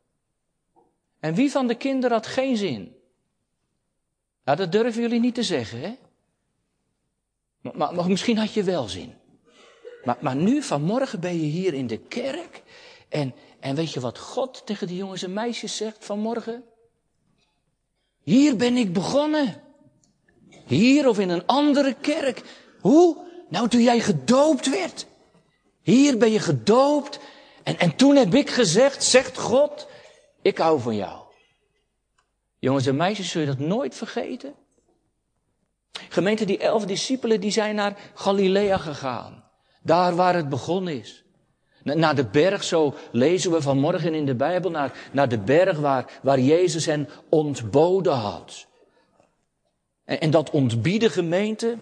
En 1.20 1.34
wie 1.34 1.52
van 1.52 1.68
de 1.68 1.76
kinderen 1.76 2.18
had 2.18 2.28
geen 2.28 2.58
zin? 2.58 2.96
Nou, 4.44 4.58
dat 4.58 4.72
durven 4.72 5.02
jullie 5.02 5.20
niet 5.20 5.36
te 5.36 5.44
zeggen, 5.44 5.80
hè? 5.82 5.96
Maar, 7.62 7.94
maar, 7.94 8.08
misschien 8.08 8.38
had 8.38 8.54
je 8.54 8.64
wel 8.64 8.88
zin. 8.88 9.14
Maar, 10.04 10.18
maar 10.22 10.36
nu, 10.36 10.64
vanmorgen, 10.64 11.20
ben 11.20 11.36
je 11.36 11.48
hier 11.48 11.74
in 11.74 11.88
de 11.88 11.98
kerk. 11.98 12.64
En, 13.10 13.34
en 13.60 13.76
weet 13.76 13.94
je 13.94 14.00
wat 14.00 14.18
God 14.18 14.66
tegen 14.66 14.88
die 14.88 14.98
jongens 14.98 15.24
en 15.24 15.34
meisjes 15.34 15.78
zegt 15.78 16.06
vanmorgen? 16.06 16.64
Hier 18.24 18.56
ben 18.56 18.78
ik 18.78 18.94
begonnen. 18.94 19.62
Hier 20.66 21.08
of 21.08 21.20
in 21.20 21.30
een 21.30 21.46
andere 21.46 21.96
kerk. 22.02 22.42
Hoe? 22.80 23.18
Nou, 23.50 23.68
toen 23.68 23.82
jij 23.82 24.00
gedoopt 24.00 24.70
werd. 24.70 25.08
Hier 25.82 26.18
ben 26.18 26.32
je 26.32 26.40
gedoopt. 26.40 27.20
En, 27.64 27.80
en 27.80 27.96
toen 27.96 28.16
heb 28.16 28.34
ik 28.34 28.50
gezegd, 28.50 29.04
zegt 29.04 29.38
God, 29.38 29.88
ik 30.42 30.58
hou 30.58 30.80
van 30.80 30.96
jou. 30.96 31.22
Jongens 32.60 32.86
en 32.86 32.96
meisjes, 32.96 33.30
zul 33.30 33.42
je 33.42 33.48
dat 33.48 33.60
nooit 33.60 33.96
vergeten? 33.96 34.54
Gemeente, 36.10 36.46
die 36.46 36.58
elf 36.58 36.86
discipelen, 36.86 37.42
die 37.42 37.52
zijn 37.52 37.76
naar 37.76 38.12
Galilea 38.14 38.78
gegaan. 38.78 39.44
Daar 39.84 40.16
waar 40.16 40.36
het 40.36 40.50
begonnen 40.50 41.00
is. 41.00 41.21
Naar 41.84 42.16
de 42.16 42.26
berg, 42.26 42.64
zo 42.64 42.94
lezen 43.12 43.52
we 43.52 43.62
vanmorgen 43.62 44.14
in 44.14 44.26
de 44.26 44.36
Bijbel, 44.36 44.72
naar, 44.72 45.10
naar 45.12 45.30
de 45.30 45.40
berg 45.40 45.78
waar, 45.78 46.20
waar 46.22 46.40
Jezus 46.40 46.86
hen 46.86 47.10
ontboden 47.30 48.14
had. 48.14 48.68
En, 50.06 50.32
dat 50.32 50.50
ontbieden, 50.50 51.12
gemeente, 51.12 51.78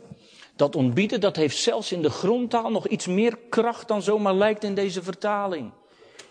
dat 0.56 0.75
ontbieden, 0.75 1.22
dat 1.22 1.36
heeft 1.36 1.58
zelfs 1.58 1.91
in 1.91 2.01
de 2.01 2.10
grondtaal 2.10 2.72
nog 2.72 2.88
iets 2.88 3.08
meer 3.08 3.38
kracht 3.50 3.88
dan 3.88 4.01
zomaar 4.01 4.34
lijkt 4.34 4.63
in 4.63 4.75
deze 4.75 5.03
vertaling. 5.03 5.72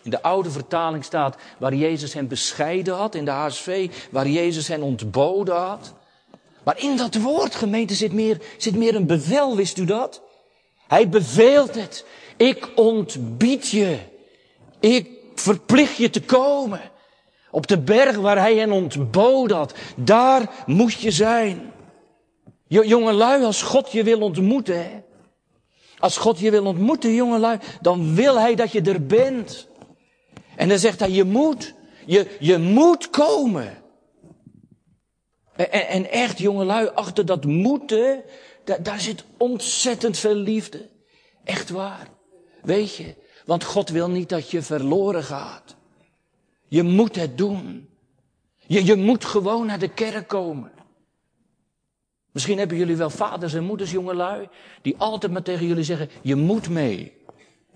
In 0.03 0.11
de 0.11 0.23
oude 0.23 0.51
vertaling 0.51 1.05
staat 1.05 1.37
waar 1.59 1.75
Jezus 1.75 2.15
hen 2.15 2.29
bescheiden 2.29 2.95
had, 2.95 3.15
in 3.15 3.25
de 3.25 3.31
HSV 3.31 3.91
waar 4.11 4.29
Jezus 4.29 4.69
hen 4.69 4.83
ontboden 4.83 5.57
had. 5.57 5.95
Maar 6.65 6.83
in 6.83 6.97
dat 6.97 7.15
woord, 7.15 7.55
gemeente, 7.55 7.95
zit 7.95 8.13
meer, 8.13 8.41
zit 8.57 8.77
meer 8.77 8.95
een 8.95 9.07
bevel, 9.07 9.57
wist 9.57 9.79
u 9.79 9.85
dat? 9.85 10.23
Hij 10.89 11.09
beveelt 11.09 11.75
het. 11.75 12.05
Ik 12.39 12.71
ontbied 12.75 13.69
je. 13.69 13.99
Ik 14.81 15.11
verplicht 15.35 15.97
je 15.97 16.11
te 16.11 16.23
komen. 16.23 16.81
Op 17.51 17.67
de 17.67 17.79
berg 17.79 18.17
waar 18.17 18.39
hij 18.39 18.57
hen 18.57 18.73
ontboden 18.73 19.57
had. 19.57 19.75
Daar 19.97 20.65
moest 20.67 21.01
je 21.01 21.11
zijn. 21.11 21.73
Jongelui, 22.67 23.45
als 23.45 23.63
God 23.63 23.93
je 23.93 24.03
wil 24.03 24.21
ontmoeten, 24.21 24.85
hè? 24.85 25.01
Als 25.99 26.17
God 26.17 26.39
je 26.39 26.51
wil 26.51 26.67
ontmoeten, 26.67 27.15
jongelui, 27.15 27.59
dan 27.81 28.15
wil 28.15 28.39
hij 28.39 28.55
dat 28.55 28.73
je 28.73 28.83
er 28.83 29.07
bent. 29.07 29.67
En 30.57 30.69
dan 30.69 30.79
zegt 30.79 31.01
hij, 31.01 31.11
je 31.11 31.25
moet, 31.25 31.75
je, 32.07 32.37
je 32.41 32.59
moet 32.59 33.11
komen. 33.11 33.83
En, 35.57 35.89
en 35.89 36.11
echt, 36.11 36.39
jongelui, 36.39 36.89
achter 36.95 37.27
dat 37.27 37.45
moeten, 37.45 38.23
daar, 38.65 38.83
daar 38.83 39.01
zit 39.01 39.25
ontzettend 39.37 40.19
veel 40.19 40.35
liefde. 40.35 40.89
Echt 41.45 41.71
waar. 41.71 42.09
Weet 42.69 42.97
je, 42.97 43.15
want 43.45 43.65
God 43.65 43.89
wil 43.89 44.11
niet 44.11 44.29
dat 44.29 44.51
je 44.51 44.63
verloren 44.63 45.25
gaat. 45.25 45.77
Je 46.67 46.83
moet 46.83 47.17
het 47.17 47.39
doen. 47.39 47.89
Je, 48.67 48.85
je 48.85 48.97
moet 48.97 49.25
gewoon 49.25 49.67
naar 49.67 49.79
de 49.79 49.89
kerk 49.89 50.29
komen. 50.29 50.73
Misschien 52.33 52.59
hebben 52.59 52.77
jullie 52.77 52.97
wel 52.97 53.11
vaders 53.11 53.55
en 53.55 53.65
moeders, 53.65 53.91
jongelui, 53.91 54.49
die 54.83 54.97
altijd 54.97 55.33
maar 55.33 55.43
tegen 55.43 55.67
jullie 55.67 55.85
zeggen, 55.85 56.11
je 56.23 56.35
moet 56.35 56.69
mee. 56.69 57.13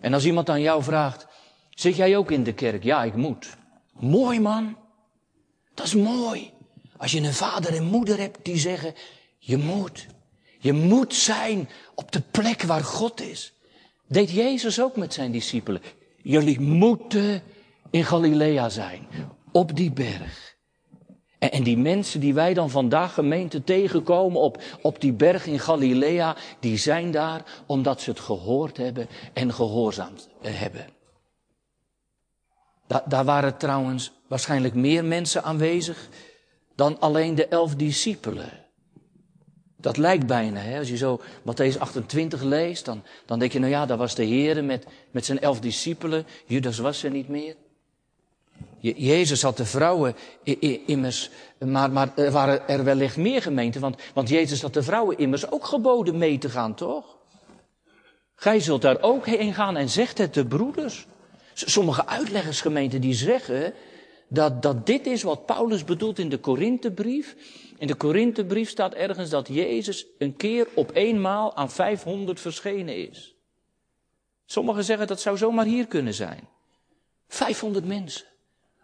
En 0.01 0.15
als 0.15 0.25
iemand 0.25 0.49
aan 0.49 0.61
jou 0.61 0.83
vraagt, 0.83 1.27
zit 1.71 1.97
jij 1.97 2.17
ook 2.17 2.31
in 2.31 2.45
de 2.45 2.55
kerk? 2.55 2.83
Ja, 2.83 3.05
ik 3.05 3.15
moet. 3.15 3.57
Mooi 3.93 4.41
man. 4.41 4.77
Dat 5.75 5.87
is 5.87 5.95
mooi. 5.95 6.53
Als 6.97 7.13
je 7.13 7.21
een 7.21 7.33
vader 7.33 7.75
en 7.75 7.85
moeder 7.85 8.19
hebt 8.19 8.45
die 8.45 8.59
zeggen, 8.59 8.95
je 9.39 9.57
moet. 9.57 10.07
Je 10.59 10.73
moet 10.73 11.15
zijn 11.15 11.69
op 11.95 12.13
de 12.13 12.21
plek 12.21 12.63
waar 12.63 12.85
God 12.85 13.21
is. 13.21 13.53
Deed 14.13 14.31
Jezus 14.31 14.81
ook 14.81 14.97
met 14.97 15.15
zijn 15.15 15.33
discipelen. 15.33 15.83
Jullie 16.23 16.61
moeten 16.61 17.43
in 17.91 18.05
Galilea 18.05 18.69
zijn, 18.69 19.07
op 19.53 19.77
die 19.77 19.93
berg. 19.93 20.57
En, 21.39 21.63
die 21.63 21.79
mensen 21.79 22.21
die 22.21 22.35
wij 22.35 22.55
dan 22.55 22.71
vandaag 22.71 23.15
gemeente 23.15 23.65
tegenkomen 23.65 24.41
op, 24.41 24.63
op 24.83 25.01
die 25.01 25.13
berg 25.13 25.47
in 25.47 25.59
Galilea, 25.59 26.37
die 26.61 26.77
zijn 26.77 27.11
daar 27.11 27.63
omdat 27.67 28.01
ze 28.01 28.11
het 28.11 28.21
gehoord 28.21 28.77
hebben 28.77 29.09
en 29.33 29.55
gehoorzaamd 29.55 30.29
hebben. 30.41 30.87
Da, 32.87 33.05
daar 33.09 33.25
waren 33.25 33.57
trouwens 33.57 34.13
waarschijnlijk 34.29 34.75
meer 34.75 35.05
mensen 35.05 35.43
aanwezig 35.43 36.09
dan 36.75 37.01
alleen 37.01 37.35
de 37.35 37.47
elf 37.47 37.75
discipelen. 37.75 38.62
Dat 39.83 39.97
lijkt 39.97 40.27
bijna, 40.27 40.61
hè? 40.61 40.79
als 40.79 40.89
je 40.89 40.97
zo 40.97 41.21
Matthäus 41.41 41.79
28 41.79 42.43
leest, 42.43 42.85
dan, 42.85 43.03
dan 43.27 43.39
denk 43.39 43.53
je, 43.53 43.59
nou 43.59 43.71
ja, 43.71 43.87
daar 43.87 43.97
was 43.97 44.15
de 44.15 44.25
Heer 44.25 44.65
met, 44.65 44.87
met 45.11 45.25
zijn 45.25 45.41
elf 45.41 45.61
discipelen, 45.61 46.27
Judas 46.47 46.79
was 46.79 47.03
er 47.03 47.11
niet 47.11 47.29
meer. 47.29 47.55
Jezus 48.81 49.43
had 49.43 49.57
de 49.57 49.65
vrouwen 49.65 50.15
immers, 50.87 51.31
maar, 51.59 51.91
maar 51.91 52.13
er 52.17 52.31
waren 52.31 52.69
er 52.69 52.85
wellicht 52.85 53.17
meer 53.17 53.43
gemeenten, 53.43 53.81
want, 53.81 53.97
want 54.15 54.29
Jezus 54.29 54.63
had 54.63 54.75
de 54.75 54.83
vrouwen 54.83 55.19
immers 55.19 55.51
ook 55.51 55.65
geboden 55.65 56.19
mee 56.19 56.39
te 56.39 56.51
gaan, 56.51 56.75
toch? 56.75 57.17
Gij 58.35 58.61
zult 58.61 58.83
daar 58.83 59.01
ook 59.01 59.27
heen 59.27 59.55
gaan 59.55 59.77
en 59.77 59.89
zegt 59.89 60.19
het 60.19 60.35
de 60.35 60.47
broeders. 60.47 61.07
Sommige 61.55 62.07
uitleggersgemeenten 62.07 63.01
die 63.01 63.15
zeggen 63.15 63.75
dat, 64.33 64.63
dat 64.63 64.87
dit 64.87 65.07
is 65.07 65.23
wat 65.23 65.47
Paulus 65.47 65.85
bedoelt 65.85 66.19
in 66.19 66.29
de 66.29 66.39
Korinthebrief. 66.39 67.37
In 67.79 67.87
de 67.87 67.95
Korinthebrief 67.95 68.69
staat 68.69 68.95
ergens 68.95 69.31
dat 69.31 69.49
Jezus 69.49 70.07
een 70.19 70.37
keer 70.37 70.69
op 70.75 70.91
eenmaal 70.95 71.57
aan 71.57 71.71
500 71.71 72.41
verschenen 72.41 73.09
is. 73.09 73.35
Sommigen 74.47 74.85
zeggen 74.85 75.07
dat 75.07 75.21
zou 75.21 75.37
zomaar 75.37 75.65
hier 75.65 75.87
kunnen 75.87 76.15
zijn. 76.15 76.49
500 77.29 77.87
mensen. 77.87 78.27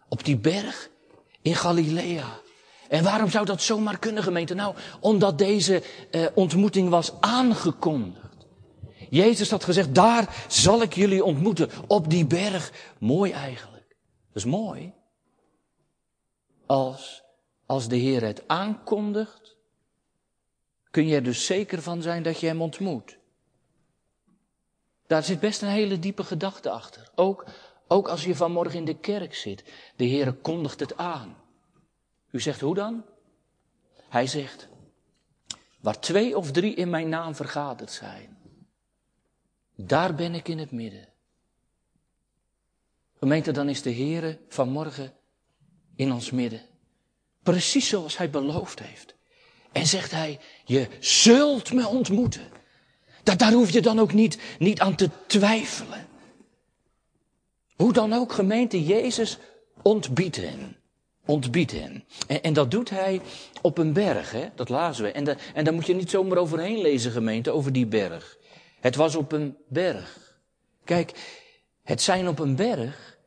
Op 0.09 0.25
die 0.25 0.37
berg 0.37 0.91
in 1.43 1.55
Galilea. 1.55 2.41
En 2.89 3.05
waarom 3.05 3.31
zou 3.31 3.45
dat 3.45 3.63
zomaar 3.63 3.99
kunnen, 3.99 4.23
gemeente? 4.23 4.55
Nou, 4.55 4.75
omdat 5.01 5.39
deze 5.39 5.83
eh, 6.11 6.27
ontmoeting 6.35 6.89
was 6.89 7.13
aangekondigd. 7.21 8.47
Jezus 9.11 9.51
had 9.51 9.65
gezegd, 9.65 9.95
daar 9.95 10.45
zal 10.49 10.83
ik 10.83 10.95
jullie 10.95 11.25
ontmoeten, 11.25 11.71
op 11.87 12.11
die 12.11 12.27
berg. 12.27 12.73
Mooi 12.99 13.33
eigenlijk. 13.33 13.97
Dat 14.33 14.37
is 14.37 14.45
mooi. 14.45 14.93
Als, 16.69 17.23
als 17.67 17.89
de 17.89 17.97
Heer 17.97 18.23
het 18.23 18.49
aankondigt, 18.49 19.57
kun 20.91 21.07
je 21.07 21.15
er 21.15 21.23
dus 21.23 21.47
zeker 21.47 21.83
van 21.83 22.03
zijn 22.03 22.23
dat 22.23 22.41
je 22.41 22.47
Hem 22.47 22.63
ontmoet. 22.63 23.19
Daar 25.07 25.23
zit 25.23 25.41
best 25.41 25.63
een 25.63 25.69
hele 25.69 25.99
diepe 25.99 26.25
gedachte 26.25 26.71
achter. 26.71 27.11
Ook, 27.15 27.47
ook 27.87 28.09
als 28.09 28.25
je 28.25 28.35
vanmorgen 28.35 28.79
in 28.79 28.85
de 28.85 28.99
kerk 28.99 29.35
zit. 29.35 29.65
De 29.97 30.05
Heer 30.05 30.33
kondigt 30.33 30.81
het 30.81 30.97
aan. 30.97 31.37
U 32.31 32.41
zegt 32.41 32.61
hoe 32.61 32.75
dan? 32.75 33.05
Hij 34.09 34.27
zegt, 34.27 34.69
waar 35.81 36.01
twee 36.01 36.37
of 36.37 36.51
drie 36.51 36.75
in 36.75 36.91
mijn 36.91 37.09
naam 37.09 37.35
vergaderd 37.35 37.91
zijn, 37.91 38.39
daar 39.75 40.15
ben 40.15 40.35
ik 40.35 40.49
in 40.49 40.59
het 40.59 40.71
midden. 40.71 41.09
Gemeente, 43.19 43.53
dan 43.53 43.69
is 43.69 43.83
de 43.83 43.91
Heer 43.91 44.39
vanmorgen 44.49 45.18
in 45.99 46.13
ons 46.13 46.31
midden. 46.31 46.61
Precies 47.43 47.89
zoals 47.89 48.17
hij 48.17 48.31
beloofd 48.31 48.81
heeft. 48.81 49.15
En 49.73 49.87
zegt 49.87 50.11
hij, 50.11 50.39
je 50.65 50.89
zult 51.01 51.73
me 51.73 51.87
ontmoeten. 51.87 52.49
Dat, 53.23 53.39
daar 53.39 53.53
hoef 53.53 53.71
je 53.71 53.83
dan 53.83 53.99
ook 53.99 54.13
niet, 54.13 54.39
niet 54.59 54.81
aan 54.81 54.95
te 54.95 55.11
twijfelen. 55.27 56.07
Hoe 57.77 57.93
dan 57.93 58.13
ook, 58.13 58.33
gemeente, 58.33 58.85
Jezus 58.85 59.39
ontbiedt 59.83 60.37
hen. 60.37 60.77
ontbiedt 61.25 61.73
hen. 61.73 62.05
En, 62.43 62.53
dat 62.53 62.71
doet 62.71 62.91
hij 62.91 63.21
op 63.63 63.79
een 63.79 63.93
berg, 63.93 64.31
hè? 64.31 64.49
dat 64.55 64.69
lazen 64.69 65.05
we. 65.05 65.13
En, 65.13 65.25
de, 65.25 65.37
en 65.55 65.65
daar 65.65 65.75
moet 65.75 65.87
je 65.87 65.95
niet 65.95 66.11
zomaar 66.11 66.39
overheen 66.39 66.81
lezen, 66.81 67.13
gemeente, 67.13 67.51
over 67.51 67.73
die 67.73 67.87
berg. 67.87 68.37
Het 68.81 68.97
was 68.97 69.15
op 69.15 69.33
een 69.33 69.57
berg. 69.69 70.37
Kijk, 70.85 71.13
het 71.83 72.03
zijn 72.03 72.29
op 72.29 72.39
een 72.39 72.57
berg, 72.57 73.19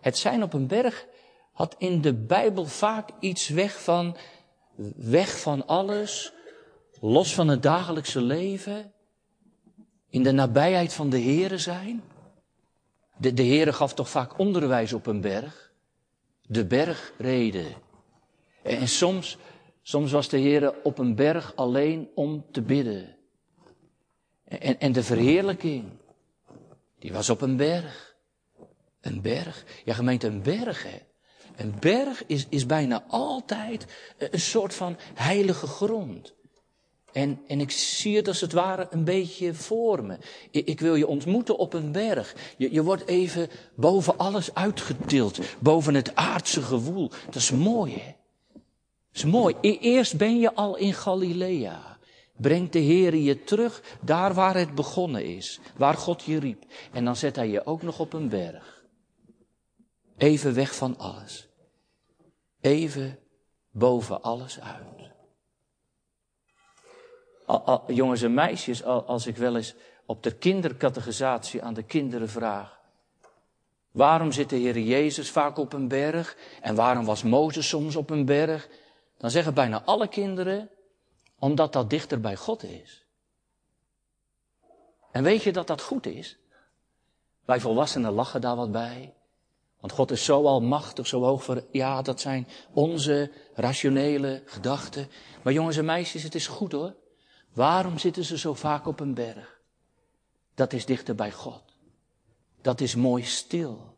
het 0.00 0.18
zijn 0.18 0.42
op 0.42 0.52
een 0.52 0.66
berg 0.66 1.06
had 1.52 1.74
in 1.78 2.00
de 2.00 2.14
Bijbel 2.14 2.66
vaak 2.66 3.10
iets 3.20 3.48
weg 3.48 3.82
van, 3.82 4.16
weg 4.96 5.40
van 5.40 5.66
alles, 5.66 6.32
los 7.00 7.34
van 7.34 7.48
het 7.48 7.62
dagelijkse 7.62 8.20
leven, 8.20 8.92
in 10.08 10.22
de 10.22 10.32
nabijheid 10.32 10.92
van 10.92 11.10
de 11.10 11.20
Here 11.20 11.58
zijn. 11.58 12.02
De, 13.16 13.34
de 13.34 13.44
Heere 13.44 13.72
gaf 13.72 13.94
toch 13.94 14.08
vaak 14.08 14.38
onderwijs 14.38 14.92
op 14.92 15.06
een 15.06 15.20
berg. 15.20 15.72
De 16.42 16.66
bergreden. 16.66 17.74
En, 18.62 18.76
en 18.76 18.88
soms, 18.88 19.38
soms 19.82 20.12
was 20.12 20.28
de 20.28 20.40
Heere 20.40 20.74
op 20.82 20.98
een 20.98 21.14
berg 21.14 21.56
alleen 21.56 22.10
om 22.14 22.44
te 22.50 22.62
bidden. 22.62 23.16
En, 24.44 24.80
en 24.80 24.92
de 24.92 25.02
verheerlijking, 25.02 25.84
die 26.98 27.12
was 27.12 27.30
op 27.30 27.40
een 27.40 27.56
berg. 27.56 28.16
Een 29.00 29.20
berg. 29.20 29.64
Ja, 29.84 29.94
gemeente, 29.94 30.26
een 30.26 30.42
berg, 30.42 30.82
hè. 30.82 30.98
Een 31.56 31.74
berg 31.80 32.26
is, 32.26 32.46
is 32.48 32.66
bijna 32.66 33.04
altijd 33.08 33.86
een 34.18 34.40
soort 34.40 34.74
van 34.74 34.96
heilige 35.14 35.66
grond. 35.66 36.34
En, 37.12 37.40
en 37.46 37.60
ik 37.60 37.70
zie 37.70 38.16
het 38.16 38.28
als 38.28 38.40
het 38.40 38.52
ware 38.52 38.86
een 38.90 39.04
beetje 39.04 39.54
voor 39.54 40.04
me. 40.04 40.18
Ik, 40.50 40.66
ik 40.66 40.80
wil 40.80 40.94
je 40.94 41.06
ontmoeten 41.06 41.58
op 41.58 41.72
een 41.72 41.92
berg. 41.92 42.34
Je, 42.56 42.72
je 42.72 42.82
wordt 42.82 43.06
even 43.06 43.48
boven 43.74 44.18
alles 44.18 44.54
uitgetild. 44.54 45.38
Boven 45.58 45.94
het 45.94 46.14
aardse 46.14 46.62
gewoel. 46.62 47.10
Dat 47.24 47.34
is 47.34 47.50
mooi, 47.50 47.92
hè? 47.92 48.14
Dat 48.52 48.62
is 49.12 49.24
mooi. 49.24 49.54
E, 49.60 49.76
eerst 49.80 50.16
ben 50.16 50.38
je 50.38 50.54
al 50.54 50.76
in 50.76 50.94
Galilea. 50.94 51.98
Brengt 52.36 52.72
de 52.72 52.78
Heer 52.78 53.14
je 53.16 53.44
terug 53.44 53.82
daar 54.00 54.34
waar 54.34 54.56
het 54.56 54.74
begonnen 54.74 55.24
is. 55.24 55.60
Waar 55.76 55.94
God 55.94 56.22
je 56.22 56.38
riep. 56.38 56.64
En 56.92 57.04
dan 57.04 57.16
zet 57.16 57.36
hij 57.36 57.48
je 57.48 57.66
ook 57.66 57.82
nog 57.82 57.98
op 57.98 58.12
een 58.12 58.28
berg. 58.28 58.81
Even 60.22 60.54
weg 60.54 60.74
van 60.74 60.98
alles. 60.98 61.48
Even 62.60 63.18
boven 63.70 64.22
alles 64.22 64.60
uit. 64.60 65.10
jongens 67.86 68.22
en 68.22 68.34
meisjes, 68.34 68.84
als 68.84 69.26
ik 69.26 69.36
wel 69.36 69.56
eens 69.56 69.74
op 70.06 70.22
de 70.22 70.34
kindercategorisatie 70.34 71.62
aan 71.62 71.74
de 71.74 71.82
kinderen 71.82 72.28
vraag. 72.28 72.80
Waarom 73.90 74.32
zit 74.32 74.50
de 74.50 74.56
Heer 74.56 74.78
Jezus 74.78 75.30
vaak 75.30 75.58
op 75.58 75.72
een 75.72 75.88
berg? 75.88 76.36
En 76.60 76.74
waarom 76.74 77.04
was 77.04 77.22
Mozes 77.22 77.68
soms 77.68 77.96
op 77.96 78.10
een 78.10 78.24
berg? 78.24 78.68
Dan 79.18 79.30
zeggen 79.30 79.54
bijna 79.54 79.82
alle 79.84 80.08
kinderen, 80.08 80.70
omdat 81.38 81.72
dat 81.72 81.90
dichter 81.90 82.20
bij 82.20 82.36
God 82.36 82.62
is. 82.62 83.04
En 85.10 85.22
weet 85.22 85.42
je 85.42 85.52
dat 85.52 85.66
dat 85.66 85.82
goed 85.82 86.06
is? 86.06 86.38
Wij 87.44 87.60
volwassenen 87.60 88.12
lachen 88.12 88.40
daar 88.40 88.56
wat 88.56 88.72
bij. 88.72 89.14
Want 89.82 89.94
God 89.94 90.10
is 90.10 90.24
zo 90.24 90.44
almachtig, 90.44 91.06
zo 91.06 91.22
hoog 91.22 91.44
voor. 91.44 91.64
Ja, 91.70 92.02
dat 92.02 92.20
zijn 92.20 92.48
onze 92.72 93.30
rationele 93.54 94.42
gedachten. 94.44 95.08
Maar 95.42 95.52
jongens 95.52 95.76
en 95.76 95.84
meisjes, 95.84 96.22
het 96.22 96.34
is 96.34 96.46
goed 96.46 96.72
hoor. 96.72 96.94
Waarom 97.52 97.98
zitten 97.98 98.24
ze 98.24 98.38
zo 98.38 98.54
vaak 98.54 98.86
op 98.86 99.00
een 99.00 99.14
berg? 99.14 99.60
Dat 100.54 100.72
is 100.72 100.86
dichter 100.86 101.14
bij 101.14 101.32
God. 101.32 101.62
Dat 102.60 102.80
is 102.80 102.94
mooi 102.94 103.22
stil. 103.22 103.94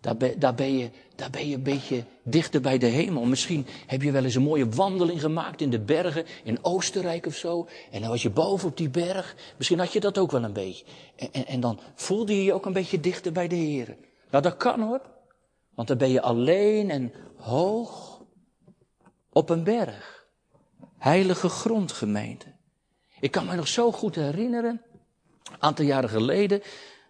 Daar 0.00 0.16
ben, 0.16 0.76
je, 0.76 0.90
daar 1.16 1.30
ben 1.30 1.48
je 1.48 1.54
een 1.54 1.62
beetje 1.62 2.04
dichter 2.22 2.60
bij 2.60 2.78
de 2.78 2.86
hemel. 2.86 3.24
Misschien 3.24 3.66
heb 3.86 4.02
je 4.02 4.10
wel 4.10 4.24
eens 4.24 4.34
een 4.34 4.42
mooie 4.42 4.68
wandeling 4.68 5.20
gemaakt 5.20 5.60
in 5.60 5.70
de 5.70 5.80
bergen, 5.80 6.24
in 6.44 6.64
Oostenrijk 6.64 7.26
of 7.26 7.34
zo. 7.34 7.68
En 7.90 8.00
dan 8.00 8.10
was 8.10 8.22
je 8.22 8.30
boven 8.30 8.68
op 8.68 8.76
die 8.76 8.90
berg. 8.90 9.36
Misschien 9.56 9.78
had 9.78 9.92
je 9.92 10.00
dat 10.00 10.18
ook 10.18 10.30
wel 10.30 10.44
een 10.44 10.52
beetje. 10.52 10.84
En, 11.16 11.32
en, 11.32 11.46
en 11.46 11.60
dan 11.60 11.80
voelde 11.94 12.36
je 12.36 12.44
je 12.44 12.52
ook 12.52 12.66
een 12.66 12.72
beetje 12.72 13.00
dichter 13.00 13.32
bij 13.32 13.48
de 13.48 13.54
Heer. 13.54 13.96
Nou, 14.30 14.42
dat 14.42 14.56
kan 14.56 14.80
hoor. 14.80 15.14
Want 15.76 15.88
dan 15.88 15.98
ben 15.98 16.10
je 16.10 16.22
alleen 16.22 16.90
en 16.90 17.12
hoog 17.36 18.22
op 19.32 19.50
een 19.50 19.64
berg. 19.64 20.26
Heilige 20.98 21.48
grondgemeente. 21.48 22.54
Ik 23.20 23.30
kan 23.30 23.46
me 23.46 23.54
nog 23.54 23.68
zo 23.68 23.92
goed 23.92 24.14
herinneren. 24.14 24.82
Een 25.52 25.62
aantal 25.62 25.84
jaren 25.84 26.08
geleden 26.08 26.62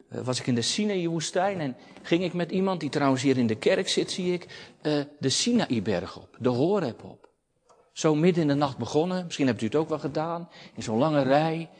eh, 0.08 0.20
was 0.20 0.40
ik 0.40 0.46
in 0.46 0.54
de 0.54 0.62
Sinaï-woestijn 0.62 1.60
en 1.60 1.76
ging 2.02 2.24
ik 2.24 2.32
met 2.32 2.50
iemand 2.50 2.80
die 2.80 2.90
trouwens 2.90 3.22
hier 3.22 3.38
in 3.38 3.46
de 3.46 3.58
kerk 3.58 3.88
zit, 3.88 4.10
zie 4.10 4.32
ik, 4.32 4.46
uh, 4.82 5.04
de 5.18 5.28
Sinaï-berg 5.28 6.16
op, 6.16 6.36
de 6.38 6.48
Horeb 6.48 7.04
op. 7.04 7.28
Zo 7.92 8.14
midden 8.14 8.42
in 8.42 8.48
de 8.48 8.54
nacht 8.54 8.78
begonnen, 8.78 9.24
misschien 9.24 9.46
hebt 9.46 9.62
u 9.62 9.64
het 9.64 9.74
ook 9.74 9.88
wel 9.88 9.98
gedaan, 9.98 10.48
in 10.74 10.82
zo'n 10.82 10.98
lange 10.98 11.22
rij. 11.22 11.70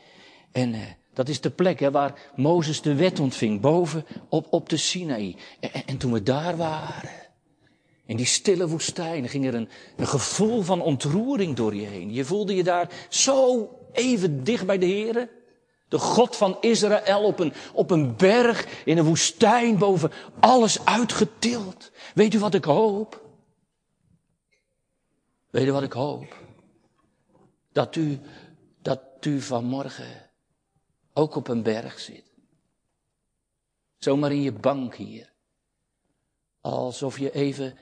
En 0.51 0.73
uh, 0.73 0.81
dat 1.17 1.29
is 1.29 1.41
de 1.41 1.49
plek 1.49 1.79
hè, 1.79 1.91
waar 1.91 2.31
Mozes 2.35 2.81
de 2.81 2.95
wet 2.95 3.19
ontving, 3.19 3.61
boven 3.61 4.05
op, 4.29 4.47
op 4.49 4.69
de 4.69 4.77
Sinaï. 4.77 5.35
En, 5.59 5.71
en, 5.85 5.97
toen 5.97 6.11
we 6.11 6.23
daar 6.23 6.57
waren, 6.57 7.09
in 8.05 8.17
die 8.17 8.25
stille 8.25 8.67
woestijn, 8.67 9.29
ging 9.29 9.45
er 9.45 9.53
een, 9.53 9.69
een 9.95 10.07
gevoel 10.07 10.61
van 10.61 10.81
ontroering 10.81 11.55
door 11.55 11.75
je 11.75 11.85
heen. 11.85 12.13
Je 12.13 12.25
voelde 12.25 12.55
je 12.55 12.63
daar 12.63 12.89
zo 13.09 13.69
even 13.91 14.43
dicht 14.43 14.65
bij 14.65 14.77
de 14.77 14.85
Heer. 14.85 15.29
De 15.87 15.99
God 15.99 16.35
van 16.35 16.57
Israël 16.61 17.23
op 17.23 17.39
een, 17.39 17.53
op 17.73 17.91
een 17.91 18.15
berg, 18.15 18.83
in 18.85 18.97
een 18.97 19.05
woestijn, 19.05 19.77
boven 19.77 20.11
alles 20.39 20.85
uitgetild. 20.85 21.91
Weet 22.13 22.33
u 22.33 22.39
wat 22.39 22.53
ik 22.53 22.63
hoop? 22.63 23.21
Weet 25.49 25.67
u 25.67 25.71
wat 25.71 25.83
ik 25.83 25.93
hoop? 25.93 26.43
Dat 27.71 27.95
u, 27.95 28.19
dat 28.81 29.01
u 29.21 29.41
vanmorgen 29.41 30.26
ook 31.17 31.35
op 31.35 31.47
een 31.47 31.63
berg 31.63 31.99
zit. 31.99 32.23
Zomaar 33.97 34.31
in 34.31 34.41
je 34.41 34.51
bank 34.51 34.95
hier. 34.95 35.33
Alsof 36.61 37.19
je 37.19 37.31
even 37.31 37.77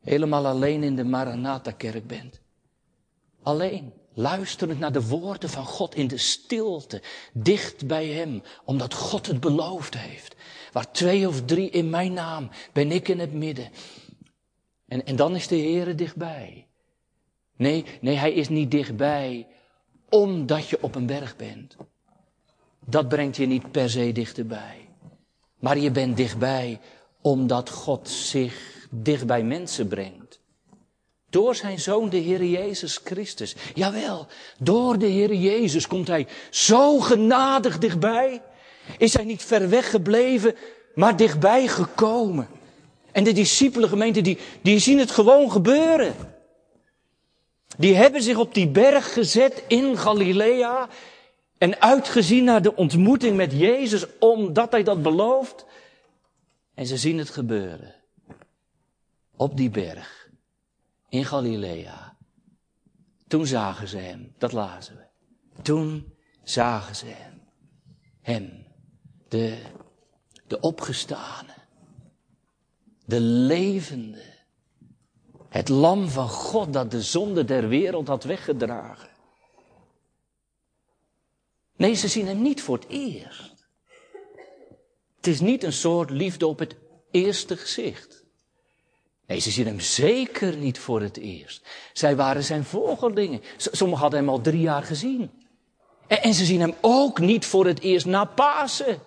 helemaal 0.00 0.46
alleen 0.46 0.82
in 0.82 0.96
de 0.96 1.04
Maranatha-kerk 1.04 2.06
bent. 2.06 2.40
Alleen, 3.42 3.92
luisterend 4.12 4.78
naar 4.78 4.92
de 4.92 5.06
woorden 5.06 5.48
van 5.48 5.64
God 5.64 5.94
in 5.94 6.08
de 6.08 6.16
stilte, 6.16 7.02
dicht 7.32 7.86
bij 7.86 8.06
Hem, 8.06 8.42
omdat 8.64 8.94
God 8.94 9.26
het 9.26 9.40
beloofd 9.40 9.96
heeft. 9.96 10.36
Waar 10.72 10.92
twee 10.92 11.28
of 11.28 11.44
drie 11.44 11.70
in 11.70 11.90
mijn 11.90 12.12
naam, 12.12 12.50
ben 12.72 12.92
ik 12.92 13.08
in 13.08 13.18
het 13.18 13.32
midden. 13.32 13.70
En, 14.86 15.06
en 15.06 15.16
dan 15.16 15.34
is 15.34 15.48
de 15.48 15.56
Heere 15.56 15.94
dichtbij. 15.94 16.66
Nee, 17.56 17.84
nee, 18.00 18.16
Hij 18.16 18.32
is 18.32 18.48
niet 18.48 18.70
dichtbij 18.70 19.46
omdat 20.08 20.68
je 20.68 20.82
op 20.82 20.94
een 20.94 21.06
berg 21.06 21.36
bent 21.36 21.76
dat 22.90 23.08
brengt 23.08 23.36
je 23.36 23.46
niet 23.46 23.70
per 23.70 23.90
se 23.90 24.12
dichterbij. 24.12 24.88
Maar 25.58 25.78
je 25.78 25.90
bent 25.90 26.16
dichtbij 26.16 26.80
omdat 27.20 27.70
God 27.70 28.08
zich 28.08 28.86
dicht 28.90 29.26
bij 29.26 29.42
mensen 29.42 29.88
brengt. 29.88 30.40
Door 31.30 31.54
zijn 31.54 31.78
zoon, 31.78 32.08
de 32.08 32.16
Heer 32.16 32.44
Jezus 32.44 33.00
Christus. 33.04 33.56
Jawel, 33.74 34.26
door 34.58 34.98
de 34.98 35.06
Heer 35.06 35.34
Jezus 35.34 35.86
komt 35.86 36.08
hij 36.08 36.26
zo 36.50 36.98
genadig 37.00 37.78
dichtbij. 37.78 38.42
Is 38.98 39.14
hij 39.14 39.24
niet 39.24 39.42
ver 39.42 39.68
weg 39.68 39.90
gebleven, 39.90 40.54
maar 40.94 41.16
dichtbij 41.16 41.66
gekomen. 41.66 42.48
En 43.12 43.24
de 43.24 43.32
discipelen 43.32 44.12
die, 44.12 44.38
die 44.62 44.78
zien 44.78 44.98
het 44.98 45.10
gewoon 45.10 45.50
gebeuren. 45.50 46.14
Die 47.76 47.94
hebben 47.94 48.22
zich 48.22 48.36
op 48.36 48.54
die 48.54 48.68
berg 48.68 49.12
gezet 49.12 49.64
in 49.66 49.98
Galilea 49.98 50.88
en 51.58 51.80
uitgezien 51.80 52.44
naar 52.44 52.62
de 52.62 52.76
ontmoeting 52.76 53.36
met 53.36 53.52
Jezus, 53.52 54.18
omdat 54.18 54.72
hij 54.72 54.82
dat 54.82 55.02
belooft. 55.02 55.66
En 56.74 56.86
ze 56.86 56.96
zien 56.96 57.18
het 57.18 57.30
gebeuren. 57.30 57.94
Op 59.36 59.56
die 59.56 59.70
berg. 59.70 60.30
In 61.08 61.24
Galilea. 61.24 62.16
Toen 63.26 63.46
zagen 63.46 63.88
ze 63.88 63.98
hem. 63.98 64.34
Dat 64.38 64.52
lazen 64.52 64.96
we. 64.96 65.06
Toen 65.62 66.14
zagen 66.42 66.96
ze 66.96 67.06
hem. 67.06 67.40
Hem. 68.20 68.66
De, 69.28 69.62
de 70.46 70.60
opgestane. 70.60 71.54
De 73.04 73.20
levende. 73.20 74.36
Het 75.48 75.68
lam 75.68 76.08
van 76.08 76.28
God 76.28 76.72
dat 76.72 76.90
de 76.90 77.02
zonde 77.02 77.44
der 77.44 77.68
wereld 77.68 78.08
had 78.08 78.24
weggedragen. 78.24 79.08
Nee, 81.78 81.94
ze 81.94 82.08
zien 82.08 82.26
hem 82.26 82.42
niet 82.42 82.62
voor 82.62 82.76
het 82.76 82.88
eerst. 82.88 83.66
Het 85.16 85.26
is 85.26 85.40
niet 85.40 85.62
een 85.62 85.72
soort 85.72 86.10
liefde 86.10 86.46
op 86.46 86.58
het 86.58 86.76
eerste 87.10 87.56
gezicht. 87.56 88.24
Nee, 89.26 89.38
ze 89.38 89.50
zien 89.50 89.66
hem 89.66 89.80
zeker 89.80 90.56
niet 90.56 90.78
voor 90.78 91.00
het 91.00 91.16
eerst. 91.16 91.66
Zij 91.92 92.16
waren 92.16 92.44
zijn 92.44 92.64
volgelingen. 92.64 93.40
Sommigen 93.56 94.02
hadden 94.02 94.20
hem 94.20 94.28
al 94.28 94.40
drie 94.40 94.60
jaar 94.60 94.82
gezien. 94.82 95.30
En, 96.06 96.34
ze 96.34 96.44
zien 96.44 96.60
hem 96.60 96.74
ook 96.80 97.18
niet 97.18 97.46
voor 97.46 97.66
het 97.66 97.80
eerst 97.80 98.06
na 98.06 98.24
Pasen. 98.24 98.98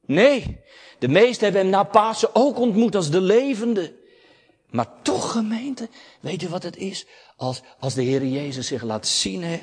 Nee, 0.00 0.60
de 0.98 1.08
meesten 1.08 1.44
hebben 1.44 1.62
hem 1.62 1.70
na 1.70 1.82
Pasen 1.82 2.34
ook 2.34 2.58
ontmoet 2.58 2.94
als 2.94 3.10
de 3.10 3.20
levende. 3.20 3.94
Maar 4.70 5.02
toch 5.02 5.32
gemeente, 5.32 5.88
weet 6.20 6.42
u 6.42 6.48
wat 6.48 6.62
het 6.62 6.76
is? 6.76 7.06
Als, 7.36 7.62
als 7.78 7.94
de 7.94 8.02
Heer 8.02 8.26
Jezus 8.26 8.66
zich 8.66 8.82
laat 8.82 9.06
zien, 9.06 9.42
hè, 9.42 9.60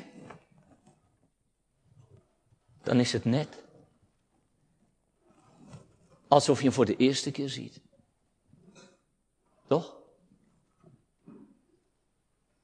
dan 2.84 3.00
is 3.00 3.12
het 3.12 3.24
net 3.24 3.62
alsof 6.28 6.58
je 6.58 6.64
hem 6.64 6.72
voor 6.72 6.84
de 6.84 6.96
eerste 6.96 7.30
keer 7.30 7.48
ziet. 7.48 7.80
Toch? 9.68 9.96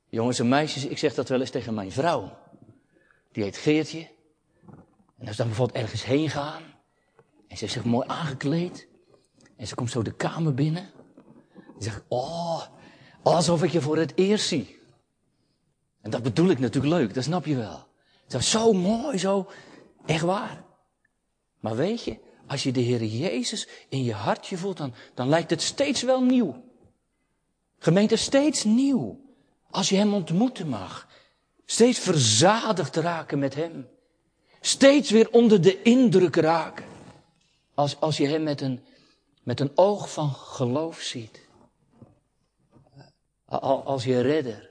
Jongens 0.09 0.39
en 0.39 0.49
meisjes, 0.49 0.85
ik 0.85 0.99
zeg 0.99 1.15
dat 1.15 1.29
wel 1.29 1.41
eens 1.41 1.51
tegen 1.51 1.75
mijn 1.75 1.93
vrouw. 1.93 2.39
Die 3.33 3.43
heet 3.43 3.57
Geertje. 3.57 4.09
En 5.19 5.27
als 5.27 5.37
dan 5.37 5.47
bijvoorbeeld 5.47 5.79
ergens 5.79 6.05
heen 6.05 6.31
gaan. 6.31 6.63
En 7.49 7.57
ze 7.57 7.65
is 7.65 7.73
zich 7.73 7.85
mooi 7.85 8.09
aangekleed. 8.09 8.89
En 9.57 9.67
ze 9.67 9.75
komt 9.75 9.91
zo 9.91 10.03
de 10.03 10.15
kamer 10.15 10.55
binnen. 10.55 10.91
Dan 11.55 11.83
zeg 11.83 11.97
ik, 11.97 12.05
oh, 12.09 12.63
alsof 13.23 13.63
ik 13.63 13.71
je 13.71 13.81
voor 13.81 13.97
het 13.97 14.13
eerst 14.17 14.47
zie. 14.47 14.79
En 16.01 16.11
dat 16.11 16.23
bedoel 16.23 16.51
ik 16.51 16.59
natuurlijk 16.59 16.95
leuk, 16.95 17.15
dat 17.15 17.25
snap 17.25 17.45
je 17.45 17.57
wel. 17.57 17.87
Is 18.29 18.51
zo 18.51 18.73
mooi, 18.73 19.19
zo, 19.19 19.51
echt 20.07 20.25
waar. 20.25 20.65
Maar 21.61 21.77
weet 21.77 22.05
je, 22.05 22.19
als 22.47 22.63
je 22.63 22.73
de 22.73 22.81
Heer 22.81 23.05
Jezus 23.05 23.69
in 23.89 24.05
je 24.05 24.13
hartje 24.13 24.57
voelt, 24.57 24.77
dan, 24.77 24.95
dan 25.15 25.29
lijkt 25.29 25.51
het 25.51 25.63
steeds 25.63 26.03
wel 26.03 26.23
nieuw. 26.23 26.65
Gemeente, 27.79 28.17
steeds 28.17 28.65
nieuw. 28.65 29.21
Als 29.71 29.89
je 29.89 29.97
Hem 29.97 30.15
ontmoeten 30.15 30.69
mag. 30.69 31.09
Steeds 31.65 31.99
verzadigd 31.99 32.97
raken 32.97 33.39
met 33.39 33.55
Hem. 33.55 33.89
Steeds 34.61 35.11
weer 35.11 35.31
onder 35.31 35.61
de 35.61 35.83
indruk 35.83 36.37
raken. 36.37 36.85
Als, 37.75 38.01
als 38.01 38.17
je 38.17 38.27
Hem 38.27 38.43
met 38.43 38.61
een, 38.61 38.85
met 39.43 39.61
een 39.61 39.71
oog 39.75 40.13
van 40.13 40.31
geloof 40.31 41.01
ziet. 41.01 41.49
Als 43.85 44.05
je 44.05 44.21
redder. 44.21 44.71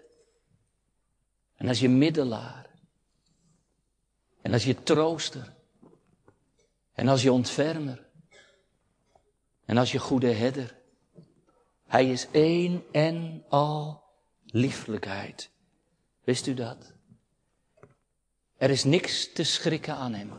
En 1.55 1.67
als 1.67 1.79
je 1.79 1.89
middelaar. 1.89 2.68
En 4.41 4.53
als 4.53 4.63
je 4.63 4.83
trooster. 4.83 5.53
En 6.93 7.07
als 7.07 7.21
je 7.21 7.31
ontfermer. 7.31 8.07
En 9.65 9.77
als 9.77 9.91
je 9.91 9.99
goede 9.99 10.31
herder. 10.31 10.77
Hij 11.87 12.09
is 12.09 12.27
één 12.31 12.83
en 12.91 13.43
al 13.49 14.03
lieflijkheid. 14.45 15.49
Wist 16.23 16.47
u 16.47 16.53
dat? 16.53 16.93
Er 18.57 18.69
is 18.69 18.83
niks 18.83 19.33
te 19.33 19.43
schrikken 19.43 19.95
aan 19.95 20.13
hem. 20.13 20.31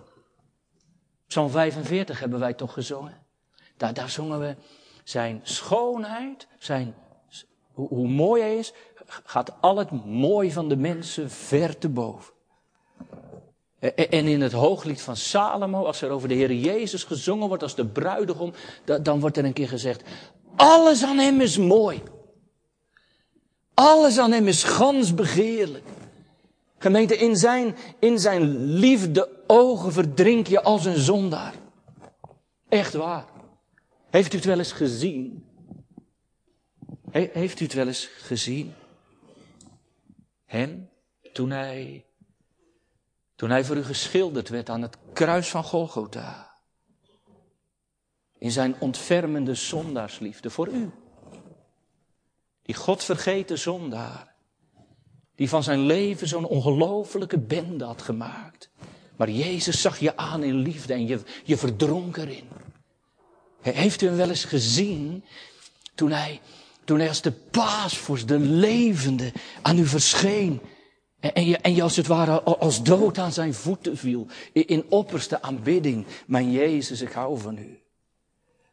Psalm 1.27 1.51
45 1.51 2.21
hebben 2.21 2.39
wij 2.39 2.55
toch 2.55 2.73
gezongen. 2.73 3.27
Daar, 3.77 3.95
daar 3.95 4.11
zongen 4.11 4.41
we 4.41 4.57
zijn 5.05 5.41
schoonheid, 5.43 6.47
zijn, 6.59 6.95
hoe, 7.73 7.89
hoe 7.89 8.09
mooi 8.09 8.43
hij 8.43 8.57
is, 8.57 8.73
gaat 9.07 9.61
al 9.61 9.77
het 9.77 9.91
mooi 10.05 10.53
van 10.53 10.69
de 10.69 10.77
mensen 10.77 11.31
ver 11.31 11.79
te 11.79 11.89
boven. 11.89 12.35
En 13.81 14.27
in 14.27 14.41
het 14.41 14.53
hooglied 14.53 15.03
van 15.03 15.17
Salomo, 15.17 15.85
als 15.85 16.03
er 16.03 16.11
over 16.11 16.29
de 16.29 16.35
Heer 16.35 16.53
Jezus 16.53 17.05
gezongen 17.05 17.49
wordt 17.49 17.63
als 17.63 17.75
de 17.75 17.87
bruidegom, 17.87 18.53
dan 19.03 19.21
wordt 19.21 19.37
er 19.37 19.45
een 19.45 19.53
keer 19.53 19.69
gezegd, 19.69 20.03
alles 20.57 21.05
aan 21.05 21.19
hem 21.19 21.41
is 21.41 21.59
mooi. 21.59 22.03
Alles 23.75 24.19
aan 24.19 24.33
hem 24.33 24.49
is 24.49 24.65
gans 24.65 25.15
begeerlijk. 25.15 25.85
Gemeente, 26.79 27.17
in 27.17 27.37
zijn, 27.37 27.77
in 27.99 28.19
zijn 28.19 28.65
liefde 28.65 29.29
ogen 29.47 29.93
verdrink 29.93 30.47
je 30.47 30.63
als 30.63 30.85
een 30.85 30.99
zondaar. 30.99 31.55
Echt 32.69 32.93
waar. 32.93 33.25
Heeft 34.11 34.33
u 34.33 34.37
het 34.37 34.47
wel 34.47 34.59
eens 34.59 34.73
gezien? 34.73 35.45
heeft 37.11 37.61
u 37.61 37.65
het 37.65 37.75
wel 37.75 37.87
eens 37.87 38.07
gezien? 38.19 38.75
Hem, 40.45 40.89
toen 41.33 41.51
hij, 41.51 42.05
toen 43.41 43.51
hij 43.51 43.65
voor 43.65 43.77
u 43.77 43.85
geschilderd 43.85 44.49
werd 44.49 44.71
aan 44.71 44.83
het 44.83 44.97
kruis 45.13 45.49
van 45.49 45.65
Golgotha. 45.65 46.57
In 48.39 48.51
zijn 48.51 48.77
ontfermende 48.79 49.55
zondaarsliefde 49.55 50.51
voor 50.51 50.69
u. 50.69 50.91
Die 52.63 52.75
godvergeten 52.75 53.59
zondaar. 53.59 54.35
Die 55.35 55.49
van 55.49 55.63
zijn 55.63 55.81
leven 55.81 56.29
zo'n 56.29 56.45
ongelofelijke 56.45 57.39
bende 57.39 57.85
had 57.85 58.03
gemaakt. 58.03 58.71
Maar 59.17 59.31
Jezus 59.31 59.81
zag 59.81 59.99
je 59.99 60.17
aan 60.17 60.43
in 60.43 60.55
liefde 60.55 60.93
en 60.93 61.07
je, 61.07 61.21
je 61.45 61.57
verdronk 61.57 62.17
erin. 62.17 62.49
Heeft 63.61 64.03
u 64.03 64.07
hem 64.07 64.17
wel 64.17 64.29
eens 64.29 64.45
gezien 64.45 65.25
toen 65.95 66.11
hij, 66.11 66.41
toen 66.85 66.99
hij 66.99 67.09
als 67.09 67.23
de 67.23 67.33
paasvorst, 67.33 68.29
de 68.29 68.39
levende, 68.39 69.33
aan 69.63 69.79
u 69.79 69.87
verscheen. 69.87 70.61
En, 71.21 71.35
en, 71.35 71.45
je, 71.45 71.57
en 71.57 71.75
je 71.75 71.83
als 71.83 71.97
het 71.97 72.07
ware 72.07 72.43
als 72.43 72.83
dood 72.83 73.19
aan 73.19 73.33
zijn 73.33 73.55
voeten 73.55 73.97
viel. 73.97 74.27
In, 74.53 74.87
opperste 74.89 75.43
aanbidding. 75.43 76.07
Mijn 76.27 76.51
Jezus, 76.51 77.01
ik 77.01 77.13
hou 77.13 77.39
van 77.39 77.59
u. 77.59 77.83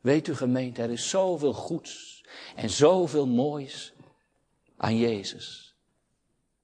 Weet 0.02 0.28
u 0.28 0.36
gemeente, 0.36 0.82
er 0.82 0.92
is 0.92 1.10
zoveel 1.10 1.54
goeds 1.54 2.26
en 2.56 2.70
zoveel 2.70 3.28
moois 3.28 3.94
aan 4.78 4.98
Jezus. 4.98 5.76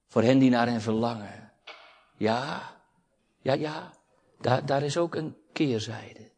Voor 0.08 0.22
hen 0.22 0.38
die 0.38 0.50
naar 0.50 0.66
hem 0.66 0.80
verlangen. 0.80 1.52
Ja, 2.16 2.76
ja, 3.40 3.52
ja, 3.52 3.92
daar, 4.40 4.66
daar 4.66 4.82
is 4.82 4.96
ook 4.96 5.14
een 5.14 5.36
keerzijde. 5.52 6.30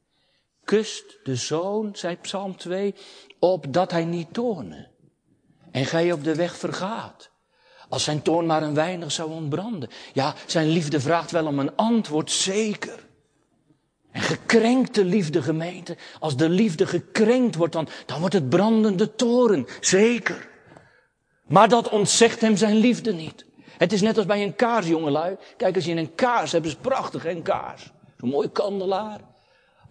Kust 0.64 1.18
de 1.24 1.36
zoon, 1.36 1.96
zei 1.96 2.16
Psalm 2.16 2.56
2, 2.56 2.94
opdat 3.38 3.90
hij 3.90 4.04
niet 4.04 4.32
toorne. 4.32 4.88
En 5.70 5.84
gij 5.84 6.12
op 6.12 6.24
de 6.24 6.34
weg 6.34 6.56
vergaat. 6.56 7.30
Als 7.88 8.04
zijn 8.04 8.22
toorn 8.22 8.46
maar 8.46 8.62
een 8.62 8.74
weinig 8.74 9.12
zou 9.12 9.30
ontbranden. 9.30 9.88
Ja, 10.12 10.34
zijn 10.46 10.68
liefde 10.68 11.00
vraagt 11.00 11.30
wel 11.30 11.46
om 11.46 11.58
een 11.58 11.76
antwoord, 11.76 12.30
zeker. 12.30 13.04
En 14.10 14.22
gekrenkte 14.22 15.04
liefde, 15.04 15.42
gemeente. 15.42 15.96
Als 16.20 16.36
de 16.36 16.48
liefde 16.48 16.86
gekrenkt 16.86 17.54
wordt, 17.54 17.72
dan, 17.72 17.88
dan 18.06 18.20
wordt 18.20 18.34
het 18.34 18.48
brandende 18.48 19.14
toren. 19.14 19.66
Zeker. 19.80 20.48
Maar 21.46 21.68
dat 21.68 21.88
ontzegt 21.88 22.40
hem 22.40 22.56
zijn 22.56 22.76
liefde 22.76 23.12
niet. 23.12 23.46
Het 23.78 23.92
is 23.92 24.00
net 24.00 24.16
als 24.16 24.26
bij 24.26 24.42
een 24.42 24.56
kaars, 24.56 24.86
jongelui. 24.86 25.36
Kijk, 25.56 25.74
als 25.74 25.84
je 25.84 25.94
een 25.94 26.14
kaars 26.14 26.52
hebt, 26.52 26.66
is 26.66 26.74
prachtig, 26.74 27.26
een 27.26 27.42
kaars. 27.42 27.92
Zo'n 28.16 28.28
mooie 28.28 28.50
kandelaar. 28.50 29.20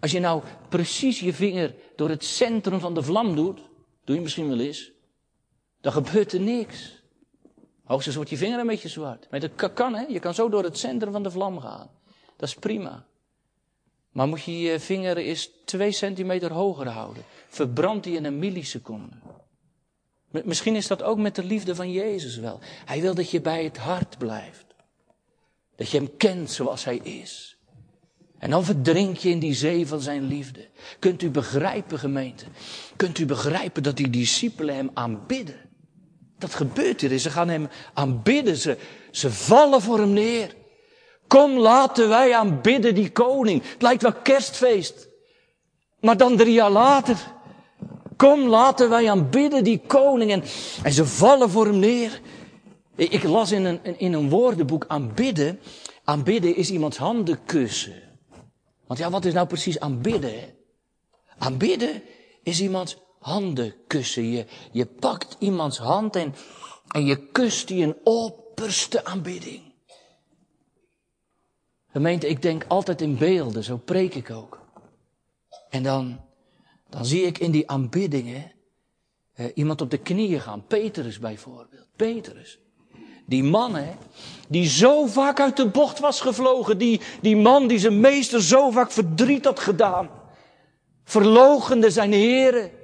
Als 0.00 0.10
je 0.10 0.20
nou 0.20 0.42
precies 0.68 1.20
je 1.20 1.32
vinger 1.32 1.74
door 1.96 2.08
het 2.08 2.24
centrum 2.24 2.80
van 2.80 2.94
de 2.94 3.02
vlam 3.02 3.36
doet, 3.36 3.60
doe 4.04 4.16
je 4.16 4.22
misschien 4.22 4.48
wel 4.48 4.60
eens, 4.60 4.92
dan 5.80 5.92
gebeurt 5.92 6.32
er 6.32 6.40
niks. 6.40 7.02
Hoogstens 7.86 8.16
wordt 8.16 8.30
je 8.30 8.36
vinger 8.36 8.58
een 8.58 8.66
beetje 8.66 8.88
zwart. 8.88 9.26
Maar 9.30 9.40
dat 9.40 9.72
kan, 9.74 9.94
hè? 9.94 10.04
Je 10.08 10.18
kan 10.18 10.34
zo 10.34 10.48
door 10.48 10.64
het 10.64 10.78
centrum 10.78 11.12
van 11.12 11.22
de 11.22 11.30
vlam 11.30 11.60
gaan. 11.60 11.90
Dat 12.36 12.48
is 12.48 12.54
prima. 12.54 13.06
Maar 14.12 14.28
moet 14.28 14.42
je 14.42 14.60
je 14.60 14.80
vinger 14.80 15.16
eens 15.16 15.50
twee 15.64 15.92
centimeter 15.92 16.52
hoger 16.52 16.88
houden. 16.88 17.24
Verbrandt 17.48 18.04
die 18.04 18.16
in 18.16 18.24
een 18.24 18.38
milliseconde. 18.38 19.16
Misschien 20.30 20.76
is 20.76 20.86
dat 20.86 21.02
ook 21.02 21.18
met 21.18 21.34
de 21.34 21.44
liefde 21.44 21.74
van 21.74 21.92
Jezus 21.92 22.36
wel. 22.36 22.60
Hij 22.84 23.00
wil 23.00 23.14
dat 23.14 23.30
je 23.30 23.40
bij 23.40 23.64
het 23.64 23.76
hart 23.76 24.18
blijft. 24.18 24.66
Dat 25.76 25.90
je 25.90 25.96
hem 25.98 26.16
kent 26.16 26.50
zoals 26.50 26.84
hij 26.84 26.96
is. 26.96 27.56
En 28.38 28.50
dan 28.50 28.64
verdrink 28.64 29.16
je 29.16 29.28
in 29.28 29.38
die 29.38 29.54
zee 29.54 29.86
van 29.86 30.00
zijn 30.00 30.22
liefde. 30.22 30.68
Kunt 30.98 31.22
u 31.22 31.30
begrijpen, 31.30 31.98
gemeente? 31.98 32.44
Kunt 32.96 33.18
u 33.18 33.26
begrijpen 33.26 33.82
dat 33.82 33.96
die 33.96 34.10
discipelen 34.10 34.74
hem 34.74 34.90
aanbidden? 34.94 35.65
Dat 36.38 36.54
gebeurt 36.54 37.00
hier. 37.00 37.18
Ze 37.18 37.30
gaan 37.30 37.48
hem 37.48 37.68
aanbidden. 37.94 38.56
Ze, 38.56 38.76
ze 39.10 39.30
vallen 39.30 39.82
voor 39.82 39.98
hem 39.98 40.12
neer. 40.12 40.54
Kom, 41.26 41.58
laten 41.58 42.08
wij 42.08 42.34
aanbidden 42.34 42.94
die 42.94 43.10
koning. 43.10 43.62
Het 43.72 43.82
lijkt 43.82 44.02
wel 44.02 44.12
kerstfeest. 44.12 45.08
Maar 46.00 46.16
dan 46.16 46.36
drie 46.36 46.52
jaar 46.52 46.70
later. 46.70 47.16
Kom, 48.16 48.48
laten 48.48 48.88
wij 48.88 49.10
aanbidden 49.10 49.64
die 49.64 49.80
koning. 49.86 50.30
En, 50.30 50.42
en 50.82 50.92
ze 50.92 51.06
vallen 51.06 51.50
voor 51.50 51.66
hem 51.66 51.78
neer. 51.78 52.20
Ik 52.96 53.22
las 53.22 53.52
in 53.52 53.64
een, 53.64 53.98
in 53.98 54.12
een 54.12 54.28
woordenboek 54.28 54.84
aanbidden. 54.88 55.60
Aanbidden 56.04 56.56
is 56.56 56.70
iemands 56.70 56.96
handen 56.96 57.44
kussen. 57.44 58.02
Want 58.86 59.00
ja, 59.00 59.10
wat 59.10 59.24
is 59.24 59.32
nou 59.32 59.46
precies 59.46 59.80
aanbidden? 59.80 60.34
Aanbidden 61.38 62.02
is 62.42 62.60
iemands 62.60 62.96
handen 63.26 63.74
kussen. 63.86 64.30
Je, 64.30 64.46
je 64.72 64.86
pakt 64.86 65.36
iemands 65.38 65.78
hand 65.78 66.16
en, 66.16 66.34
en 66.88 67.04
je 67.04 67.26
kust 67.26 67.68
die 67.68 67.84
een 67.84 67.96
opperste 68.04 69.04
aanbidding. 69.04 69.62
Gemeente, 71.90 72.28
ik 72.28 72.42
denk 72.42 72.64
altijd 72.68 73.00
in 73.00 73.16
beelden, 73.16 73.64
zo 73.64 73.76
preek 73.76 74.14
ik 74.14 74.30
ook. 74.30 74.60
En 75.70 75.82
dan, 75.82 76.20
dan 76.88 77.04
zie 77.04 77.22
ik 77.22 77.38
in 77.38 77.50
die 77.50 77.70
aanbiddingen 77.70 78.52
eh, 79.32 79.46
iemand 79.54 79.80
op 79.80 79.90
de 79.90 79.98
knieën 79.98 80.40
gaan. 80.40 80.66
Petrus 80.66 81.18
bijvoorbeeld. 81.18 81.88
Petrus. 81.96 82.58
Die 83.26 83.44
man, 83.44 83.74
hè, 83.74 83.94
die 84.48 84.68
zo 84.68 85.06
vaak 85.06 85.40
uit 85.40 85.56
de 85.56 85.68
bocht 85.68 85.98
was 85.98 86.20
gevlogen. 86.20 86.78
Die, 86.78 87.00
die 87.20 87.36
man 87.36 87.66
die 87.66 87.78
zijn 87.78 88.00
meester 88.00 88.42
zo 88.42 88.70
vaak 88.70 88.90
verdriet 88.90 89.44
had 89.44 89.60
gedaan. 89.60 90.10
Verlogende 91.04 91.90
zijn 91.90 92.12
heren. 92.12 92.75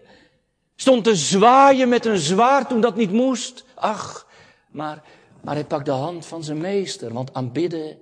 Stond 0.76 1.04
te 1.04 1.16
zwaaien 1.16 1.88
met 1.88 2.04
een 2.04 2.18
zwaard 2.18 2.68
toen 2.68 2.80
dat 2.80 2.96
niet 2.96 3.12
moest. 3.12 3.64
Ach, 3.74 4.28
maar, 4.70 5.02
maar 5.40 5.54
hij 5.54 5.64
pakt 5.64 5.84
de 5.84 5.90
hand 5.90 6.26
van 6.26 6.44
zijn 6.44 6.58
meester, 6.58 7.12
want 7.12 7.34
aanbidden 7.34 7.98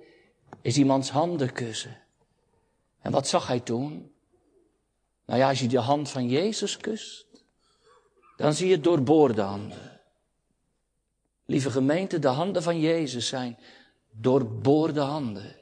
is 0.61 0.77
iemands 0.77 1.09
handen 1.09 1.51
kussen. 1.51 1.97
En 3.01 3.11
wat 3.11 3.27
zag 3.27 3.47
hij 3.47 3.59
toen? 3.59 4.11
Nou 5.25 5.39
ja, 5.39 5.49
als 5.49 5.59
je 5.59 5.67
de 5.67 5.79
hand 5.79 6.09
van 6.09 6.27
Jezus 6.27 6.77
kust, 6.77 7.25
dan 8.37 8.53
zie 8.53 8.67
je 8.67 8.79
doorboorde 8.79 9.41
handen. 9.41 10.01
Lieve 11.45 11.71
gemeente, 11.71 12.19
de 12.19 12.27
handen 12.27 12.63
van 12.63 12.79
Jezus 12.79 13.27
zijn 13.27 13.57
doorboorde 14.11 14.99
handen. 14.99 15.55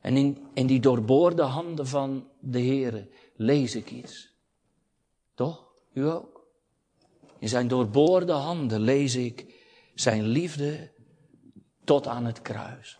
En 0.00 0.16
in, 0.16 0.46
in 0.54 0.66
die 0.66 0.80
doorboorde 0.80 1.42
handen 1.42 1.86
van 1.86 2.28
de 2.40 2.60
Heere 2.60 3.08
lees 3.36 3.74
ik 3.74 3.90
iets. 3.90 4.30
Toch? 5.34 5.71
U 5.92 6.08
ook? 6.08 6.46
In 7.38 7.48
zijn 7.48 7.68
doorboorde 7.68 8.32
handen 8.32 8.80
lees 8.80 9.14
ik 9.14 9.54
zijn 9.94 10.26
liefde 10.26 10.90
tot 11.84 12.06
aan 12.06 12.24
het 12.24 12.42
kruis. 12.42 12.98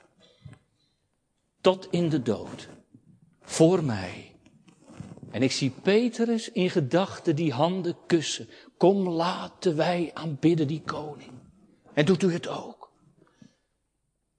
Tot 1.61 1.89
in 1.91 2.09
de 2.09 2.23
dood. 2.23 2.69
Voor 3.41 3.85
mij. 3.85 4.37
En 5.31 5.43
ik 5.43 5.53
zie 5.53 5.71
Petrus 5.71 6.51
in 6.51 6.71
gedachten 6.71 7.37
die 7.37 7.53
handen 7.53 7.97
kussen. 8.07 8.49
Kom 8.77 9.09
laten 9.09 9.77
wij 9.77 10.11
aanbidden 10.15 10.67
die 10.67 10.83
koning. 10.83 11.33
En 11.95 12.05
doet 12.05 12.23
u 12.23 12.33
het 12.33 12.49
ook. 12.49 12.93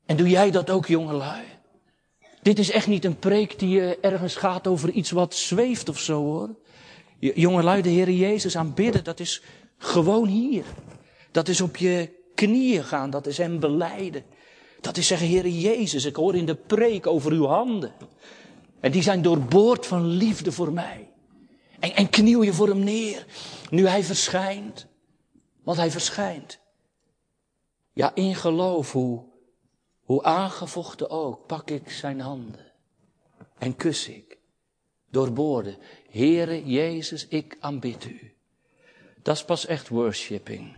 En 0.06 0.18
doe 0.18 0.30
jij 0.30 0.52
dat 0.52 0.70
ook, 0.70 0.86
jongelui? 0.86 1.46
Dit 2.42 2.60
is 2.60 2.72
echt 2.72 2.88
niet 2.88 3.06
een 3.06 3.20
preek 3.20 3.60
die 3.60 4.00
ergens 4.00 4.36
gaat 4.36 4.68
over 4.68 4.90
iets 4.90 5.12
wat 5.12 5.36
zweeft 5.36 5.90
of 5.90 6.00
zo 6.00 6.24
hoor. 6.24 6.56
Jongelui, 7.32 7.82
de 7.82 7.90
Heer 7.90 8.10
Jezus 8.10 8.58
aanbidden, 8.58 9.04
dat 9.04 9.20
is 9.20 9.42
gewoon 9.78 10.28
hier. 10.28 10.66
Dat 11.32 11.48
is 11.48 11.62
op 11.62 11.78
je 11.78 12.10
knieën 12.36 12.84
gaan, 12.84 13.10
dat 13.10 13.28
is 13.28 13.38
hem 13.38 13.60
beleiden. 13.60 14.24
Dat 14.82 14.98
is 14.98 15.08
zeggen, 15.08 15.28
Heer 15.28 15.48
Jezus, 15.48 16.06
ik 16.06 16.16
hoor 16.16 16.36
in 16.36 16.46
de 16.46 16.56
preek 16.56 17.08
over 17.08 17.32
uw 17.32 17.46
handen. 17.46 17.94
En 18.80 18.92
die 18.92 19.02
zijn 19.02 19.22
doorboord 19.22 19.86
van 19.86 20.06
liefde 20.06 20.52
voor 20.52 20.74
mij. 20.74 21.12
En, 21.80 21.96
en 21.96 22.10
kniel 22.10 22.42
je 22.42 22.54
voor 22.54 22.68
hem 22.68 22.84
neer, 22.84 23.26
nu 23.70 23.88
hij 23.88 24.04
verschijnt. 24.04 24.88
Want 25.64 25.78
hij 25.78 25.92
verschijnt. 25.92 26.60
Ja, 27.94 28.16
in 28.16 28.36
geloof, 28.36 28.92
hoe, 28.92 29.24
hoe 30.04 30.24
aangevochten 30.24 31.10
ook, 31.10 31.48
pak 31.48 31.70
ik 31.70 31.92
zijn 31.92 32.20
handen 32.20 32.72
en 33.58 33.76
kus 33.76 34.08
ik. 34.08 34.38
Doorboorde, 35.10 35.78
Heere 36.14 36.66
Jezus, 36.66 37.28
ik 37.28 37.58
aanbid 37.60 38.06
u. 38.06 38.34
Dat 39.22 39.36
is 39.36 39.46
pas 39.46 39.66
echt 39.66 39.90
worshipping. 39.90 40.78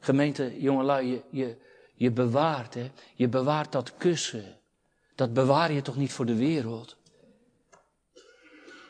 Gemeente, 0.00 0.60
jongelui, 0.60 1.06
je, 1.06 1.22
je, 1.30 1.56
je 1.94 2.10
bewaart, 2.10 2.74
hè? 2.74 2.90
Je 3.14 3.28
bewaart 3.28 3.72
dat 3.72 3.96
kussen. 3.96 4.58
Dat 5.14 5.32
bewaar 5.32 5.72
je 5.72 5.82
toch 5.82 5.96
niet 5.96 6.12
voor 6.12 6.26
de 6.26 6.34
wereld? 6.34 6.96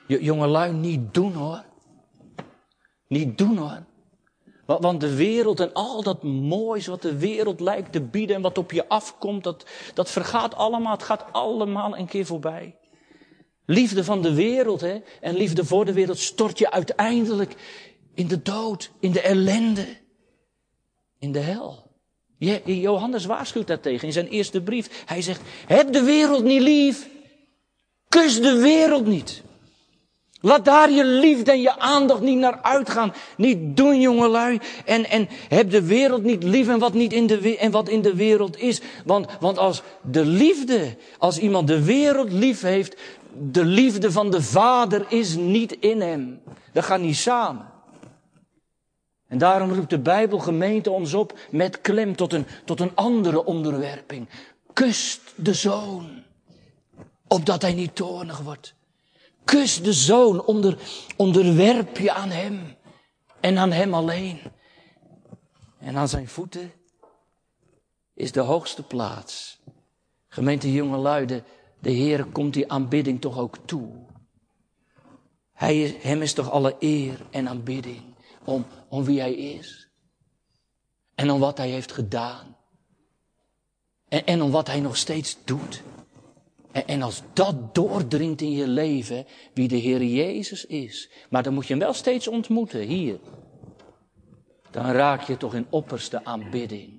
Je, 0.06 0.22
jongelui, 0.22 0.72
niet 0.72 1.14
doen 1.14 1.32
hoor. 1.32 1.64
Niet 3.06 3.38
doen 3.38 3.56
hoor. 3.56 3.84
Want 4.64 5.00
de 5.00 5.16
wereld 5.16 5.60
en 5.60 5.72
al 5.72 6.02
dat 6.02 6.22
moois 6.22 6.86
wat 6.86 7.02
de 7.02 7.18
wereld 7.18 7.60
lijkt 7.60 7.92
te 7.92 8.00
bieden 8.00 8.36
en 8.36 8.42
wat 8.42 8.58
op 8.58 8.72
je 8.72 8.88
afkomt, 8.88 9.44
dat, 9.44 9.66
dat 9.94 10.10
vergaat 10.10 10.54
allemaal. 10.54 10.92
Het 10.92 11.02
gaat 11.02 11.24
allemaal 11.32 11.98
een 11.98 12.06
keer 12.06 12.26
voorbij. 12.26 12.76
Liefde 13.66 14.04
van 14.04 14.22
de 14.22 14.34
wereld 14.34 14.80
hè, 14.80 15.02
en 15.20 15.36
liefde 15.36 15.64
voor 15.64 15.84
de 15.84 15.92
wereld 15.92 16.18
stort 16.18 16.58
je 16.58 16.70
uiteindelijk 16.70 17.54
in 18.14 18.26
de 18.26 18.42
dood, 18.42 18.90
in 19.00 19.12
de 19.12 19.20
ellende, 19.20 19.86
in 21.18 21.32
de 21.32 21.38
hel. 21.38 21.84
Johannes 22.64 23.24
waarschuwt 23.24 23.66
daartegen 23.66 24.06
in 24.06 24.12
zijn 24.12 24.28
eerste 24.28 24.60
brief. 24.60 25.02
Hij 25.06 25.22
zegt, 25.22 25.40
heb 25.66 25.92
de 25.92 26.02
wereld 26.02 26.44
niet 26.44 26.62
lief. 26.62 27.08
Kus 28.08 28.40
de 28.40 28.56
wereld 28.56 29.06
niet. 29.06 29.42
Laat 30.40 30.64
daar 30.64 30.90
je 30.90 31.04
liefde 31.04 31.50
en 31.50 31.60
je 31.60 31.78
aandacht 31.78 32.20
niet 32.20 32.38
naar 32.38 32.62
uitgaan. 32.62 33.14
Niet 33.36 33.76
doen, 33.76 34.00
jongelui. 34.00 34.58
En, 34.84 35.10
en 35.10 35.28
heb 35.48 35.70
de 35.70 35.82
wereld 35.82 36.22
niet 36.22 36.42
lief 36.42 36.68
en 36.68 36.78
wat, 36.78 36.94
niet 36.94 37.12
in 37.12 37.26
de, 37.26 37.56
en 37.56 37.70
wat 37.70 37.88
in 37.88 38.02
de 38.02 38.14
wereld 38.14 38.58
is. 38.58 38.80
Want, 39.04 39.26
want 39.40 39.58
als 39.58 39.82
de 40.02 40.24
liefde, 40.24 40.96
als 41.18 41.38
iemand 41.38 41.68
de 41.68 41.84
wereld 41.84 42.32
lief 42.32 42.60
heeft, 42.60 42.96
de 43.38 43.64
liefde 43.64 44.12
van 44.12 44.30
de 44.30 44.42
Vader 44.42 45.12
is 45.12 45.34
niet 45.34 45.72
in 45.72 46.00
hem. 46.00 46.42
Dat 46.72 46.84
gaat 46.84 47.00
niet 47.00 47.16
samen. 47.16 47.74
En 49.26 49.38
daarom 49.38 49.72
roept 49.72 49.90
de 49.90 49.98
Bijbelgemeente 49.98 50.90
ons 50.90 51.14
op 51.14 51.38
met 51.50 51.80
klem 51.80 52.16
tot 52.16 52.32
een, 52.32 52.46
tot 52.64 52.80
een 52.80 52.94
andere 52.94 53.44
onderwerping. 53.44 54.28
Kust 54.72 55.20
de 55.36 55.54
zoon, 55.54 56.22
opdat 57.28 57.62
hij 57.62 57.72
niet 57.72 57.94
toornig 57.94 58.38
wordt. 58.38 58.74
Kus 59.44 59.82
de 59.82 59.92
zoon, 59.92 60.44
onder, 60.44 60.78
onderwerp 61.16 61.98
je 61.98 62.12
aan 62.12 62.30
hem 62.30 62.76
en 63.40 63.58
aan 63.58 63.72
hem 63.72 63.94
alleen. 63.94 64.40
En 65.78 65.96
aan 65.96 66.08
zijn 66.08 66.28
voeten 66.28 66.72
is 68.14 68.32
de 68.32 68.40
hoogste 68.40 68.82
plaats. 68.82 69.58
Gemeente 70.28 70.72
jonge 70.72 70.96
luiden, 70.96 71.44
de 71.86 71.92
Heer 71.92 72.24
komt 72.24 72.54
die 72.54 72.70
aanbidding 72.72 73.20
toch 73.20 73.38
ook 73.38 73.58
toe. 73.64 73.88
Hij 75.52 75.96
hem 76.00 76.22
is 76.22 76.32
toch 76.32 76.50
alle 76.50 76.76
eer 76.78 77.26
en 77.30 77.48
aanbidding 77.48 78.02
om, 78.44 78.66
om 78.88 79.04
wie 79.04 79.20
hij 79.20 79.34
is. 79.34 79.88
En 81.14 81.30
om 81.30 81.40
wat 81.40 81.58
hij 81.58 81.68
heeft 81.68 81.92
gedaan. 81.92 82.56
En, 84.08 84.26
en 84.26 84.42
om 84.42 84.50
wat 84.50 84.66
hij 84.66 84.80
nog 84.80 84.96
steeds 84.96 85.38
doet. 85.44 85.82
En, 86.72 86.86
en 86.86 87.02
als 87.02 87.22
dat 87.32 87.74
doordringt 87.74 88.40
in 88.40 88.52
je 88.52 88.68
leven, 88.68 89.26
wie 89.54 89.68
de 89.68 89.76
Heer 89.76 90.02
Jezus 90.02 90.66
is. 90.66 91.10
Maar 91.30 91.42
dan 91.42 91.54
moet 91.54 91.66
je 91.66 91.72
hem 91.72 91.82
wel 91.82 91.92
steeds 91.92 92.28
ontmoeten, 92.28 92.80
hier. 92.80 93.18
Dan 94.70 94.90
raak 94.90 95.22
je 95.22 95.36
toch 95.36 95.54
in 95.54 95.66
opperste 95.70 96.24
aanbidding. 96.24 96.95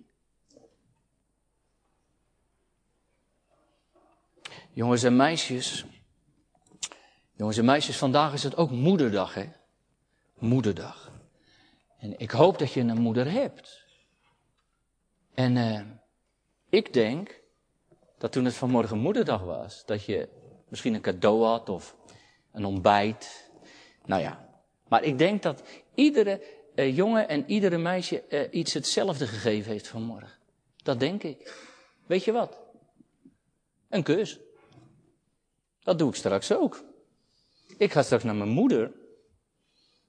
Jongens 4.78 5.04
en 5.04 5.16
meisjes. 5.16 5.86
Jongens 7.36 7.58
en 7.58 7.66
meisjes, 7.66 7.98
vandaag 7.98 8.34
is 8.34 8.44
het 8.44 8.56
ook 8.56 8.72
moederdag, 8.72 9.34
hè? 9.34 9.50
Moederdag. 10.40 11.12
En 12.00 12.20
ik 12.20 12.32
hoop 12.32 12.60
dat 12.60 12.72
je 12.72 12.80
een 12.80 13.02
moeder 13.02 13.32
hebt. 13.32 13.86
En 15.34 15.56
uh, 15.56 15.82
ik 16.70 16.94
denk 16.94 17.42
dat 18.18 18.32
toen 18.32 18.46
het 18.46 18.54
vanmorgen 18.54 18.98
moederdag 18.98 19.42
was, 19.42 19.86
dat 19.86 20.06
je 20.06 20.30
misschien 20.68 20.94
een 20.94 21.02
cadeau 21.02 21.44
had 21.44 21.70
of 21.70 21.96
een 22.52 22.66
ontbijt. 22.66 23.50
Nou 24.06 24.22
ja. 24.22 24.50
Maar 24.88 25.04
ik 25.04 25.18
denk 25.18 25.44
dat 25.44 25.64
iedere 25.94 26.42
uh, 26.76 26.96
jongen 26.96 27.28
en 27.28 27.50
iedere 27.50 27.78
meisje 27.78 28.24
uh, 28.30 28.48
iets 28.52 28.74
hetzelfde 28.74 29.28
gegeven 29.28 29.72
heeft 29.72 29.88
vanmorgen. 29.88 30.38
Dat 30.84 31.00
denk 31.00 31.24
ik. 31.24 31.66
Weet 32.06 32.24
je 32.24 32.32
wat? 32.32 32.62
Een 33.90 34.04
kus. 34.04 34.40
Dat 35.88 35.98
doe 35.98 36.10
ik 36.10 36.16
straks 36.16 36.52
ook. 36.52 36.84
Ik 37.78 37.92
ga 37.92 38.04
straks 38.04 38.24
naar 38.24 38.36
mijn 38.36 38.50
moeder. 38.50 38.92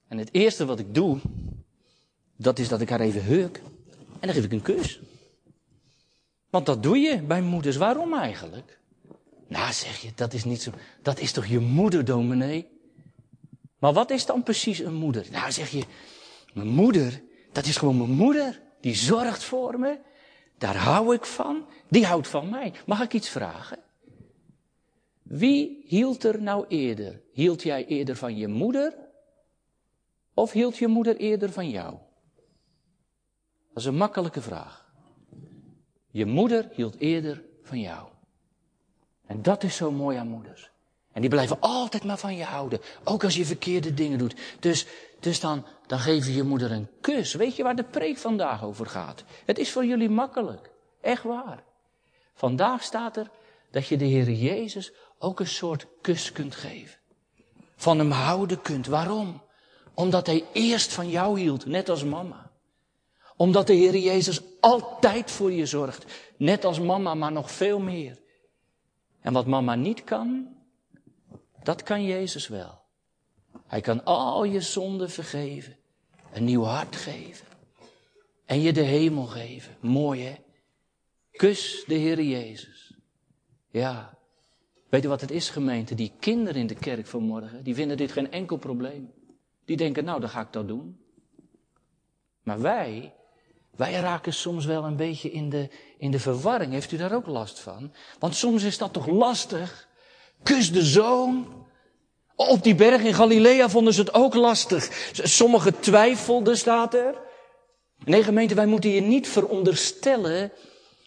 En 0.08 0.18
het 0.18 0.28
eerste 0.32 0.64
wat 0.64 0.78
ik 0.78 0.94
doe, 0.94 1.18
dat 2.36 2.58
is 2.58 2.68
dat 2.68 2.80
ik 2.80 2.88
haar 2.88 3.00
even 3.00 3.24
heuk. 3.24 3.56
En 4.20 4.26
dan 4.26 4.32
geef 4.32 4.44
ik 4.44 4.52
een 4.52 4.62
kus. 4.62 5.00
Want 6.50 6.66
dat 6.66 6.82
doe 6.82 6.98
je 6.98 7.22
bij 7.22 7.42
moeders. 7.42 7.76
Waarom 7.76 8.14
eigenlijk? 8.14 8.80
Nou, 9.48 9.72
zeg 9.72 10.00
je, 10.00 10.12
dat 10.14 10.32
is 10.32 10.44
niet 10.44 10.62
zo. 10.62 10.70
Dat 11.02 11.18
is 11.18 11.32
toch 11.32 11.46
je 11.46 11.58
moeder, 11.58 12.04
dominee? 12.04 12.68
Maar 13.78 13.92
wat 13.92 14.10
is 14.10 14.26
dan 14.26 14.42
precies 14.42 14.78
een 14.78 14.94
moeder? 14.94 15.26
Nou, 15.30 15.52
zeg 15.52 15.70
je, 15.70 15.84
mijn 16.52 16.68
moeder, 16.68 17.22
dat 17.52 17.66
is 17.66 17.76
gewoon 17.76 17.96
mijn 17.96 18.10
moeder. 18.10 18.60
Die 18.80 18.94
zorgt 18.94 19.42
voor 19.42 19.78
me. 19.78 19.98
Daar 20.58 20.76
hou 20.76 21.14
ik 21.14 21.24
van. 21.24 21.66
Die 21.88 22.06
houdt 22.06 22.28
van 22.28 22.48
mij. 22.48 22.72
Mag 22.86 23.00
ik 23.00 23.12
iets 23.12 23.28
vragen? 23.28 23.86
Wie 25.28 25.84
hield 25.86 26.24
er 26.24 26.42
nou 26.42 26.64
eerder? 26.68 27.20
Hield 27.32 27.62
jij 27.62 27.86
eerder 27.86 28.16
van 28.16 28.36
je 28.36 28.48
moeder? 28.48 28.94
Of 30.34 30.52
hield 30.52 30.76
je 30.76 30.86
moeder 30.86 31.16
eerder 31.16 31.52
van 31.52 31.70
jou? 31.70 31.90
Dat 33.68 33.76
is 33.76 33.84
een 33.84 33.96
makkelijke 33.96 34.40
vraag. 34.40 34.92
Je 36.10 36.26
moeder 36.26 36.68
hield 36.72 36.98
eerder 36.98 37.44
van 37.62 37.80
jou. 37.80 38.08
En 39.26 39.42
dat 39.42 39.62
is 39.62 39.76
zo 39.76 39.90
mooi 39.90 40.16
aan 40.16 40.28
moeders. 40.28 40.70
En 41.12 41.20
die 41.20 41.30
blijven 41.30 41.60
altijd 41.60 42.04
maar 42.04 42.18
van 42.18 42.36
je 42.36 42.44
houden. 42.44 42.80
Ook 43.04 43.24
als 43.24 43.36
je 43.36 43.44
verkeerde 43.44 43.94
dingen 43.94 44.18
doet. 44.18 44.36
Dus, 44.60 44.86
dus 45.20 45.40
dan, 45.40 45.66
dan 45.86 45.98
geef 45.98 46.26
je 46.26 46.34
je 46.34 46.42
moeder 46.42 46.72
een 46.72 46.88
kus. 47.00 47.34
Weet 47.34 47.56
je 47.56 47.62
waar 47.62 47.76
de 47.76 47.84
preek 47.84 48.16
vandaag 48.16 48.64
over 48.64 48.86
gaat? 48.86 49.24
Het 49.44 49.58
is 49.58 49.72
voor 49.72 49.84
jullie 49.84 50.08
makkelijk. 50.08 50.70
Echt 51.00 51.22
waar. 51.22 51.64
Vandaag 52.34 52.82
staat 52.82 53.16
er 53.16 53.30
dat 53.70 53.86
je 53.86 53.96
de 53.96 54.04
Heer 54.04 54.30
Jezus 54.30 54.92
ook 55.18 55.40
een 55.40 55.46
soort 55.46 55.87
kus 56.00 56.33
kunt 56.33 56.54
geven. 56.54 56.98
Van 57.76 57.98
hem 57.98 58.11
houden 58.11 58.62
kunt. 58.62 58.87
Waarom? 58.87 59.42
Omdat 59.94 60.26
hij 60.26 60.44
eerst 60.52 60.92
van 60.92 61.09
jou 61.09 61.40
hield, 61.40 61.66
net 61.66 61.88
als 61.88 62.04
mama. 62.04 62.50
Omdat 63.37 63.66
de 63.66 63.72
Heer 63.72 63.96
Jezus 63.96 64.40
altijd 64.61 65.31
voor 65.31 65.52
je 65.52 65.66
zorgt, 65.66 66.04
net 66.37 66.64
als 66.64 66.81
mama, 66.81 67.14
maar 67.14 67.33
nog 67.33 67.50
veel 67.50 67.78
meer. 67.78 68.20
En 69.20 69.33
wat 69.33 69.46
mama 69.46 69.74
niet 69.74 70.04
kan, 70.04 70.57
dat 71.62 71.83
kan 71.83 72.04
Jezus 72.04 72.48
wel. 72.48 72.81
Hij 73.66 73.81
kan 73.81 74.04
al 74.04 74.44
je 74.44 74.61
zonden 74.61 75.11
vergeven, 75.11 75.76
een 76.33 76.44
nieuw 76.44 76.62
hart 76.62 76.96
geven 76.96 77.46
en 78.48 78.61
je 78.61 78.72
de 78.72 78.83
hemel 78.83 79.26
geven. 79.26 79.76
Mooi 79.81 80.22
hè? 80.22 80.37
Kus 81.31 81.85
de 81.87 81.94
Heer 81.94 82.22
Jezus. 82.22 82.94
Ja. 83.70 84.17
Weet 84.88 85.03
je 85.03 85.09
wat 85.09 85.20
het 85.20 85.31
is 85.31 85.48
gemeente? 85.51 85.94
Die 85.94 86.12
kinderen 86.20 86.61
in 86.61 86.66
de 86.66 86.74
kerk 86.74 87.07
vanmorgen, 87.07 87.64
die 87.64 87.74
vinden 87.74 87.96
dit 87.96 88.12
geen 88.12 88.31
enkel 88.31 88.57
probleem. 88.57 89.12
Die 89.64 89.77
denken, 89.77 90.05
nou 90.05 90.20
dan 90.20 90.29
ga 90.29 90.40
ik 90.40 90.53
dat 90.53 90.68
doen. 90.68 91.01
Maar 92.42 92.61
wij, 92.61 93.14
wij 93.77 93.92
raken 93.92 94.33
soms 94.33 94.64
wel 94.64 94.85
een 94.85 94.96
beetje 94.96 95.31
in 95.31 95.48
de, 95.48 95.68
in 95.98 96.11
de 96.11 96.20
verwarring. 96.20 96.72
Heeft 96.72 96.92
u 96.92 96.96
daar 96.96 97.14
ook 97.14 97.27
last 97.27 97.59
van? 97.59 97.92
Want 98.18 98.35
soms 98.35 98.62
is 98.62 98.79
dat 98.79 98.92
toch 98.92 99.07
lastig? 99.07 99.88
Kus 100.42 100.72
de 100.72 100.85
zoon. 100.85 101.66
Op 102.35 102.62
die 102.62 102.74
berg 102.74 103.03
in 103.03 103.14
Galilea 103.14 103.68
vonden 103.68 103.94
ze 103.94 104.01
het 104.01 104.14
ook 104.14 104.35
lastig. 104.35 105.11
Sommigen 105.12 105.81
twijfelden, 105.81 106.57
staat 106.57 106.94
er. 106.94 107.14
Nee, 108.05 108.22
gemeente, 108.22 108.55
wij 108.55 108.66
moeten 108.66 108.90
je 108.90 109.01
niet 109.01 109.29
veronderstellen 109.29 110.53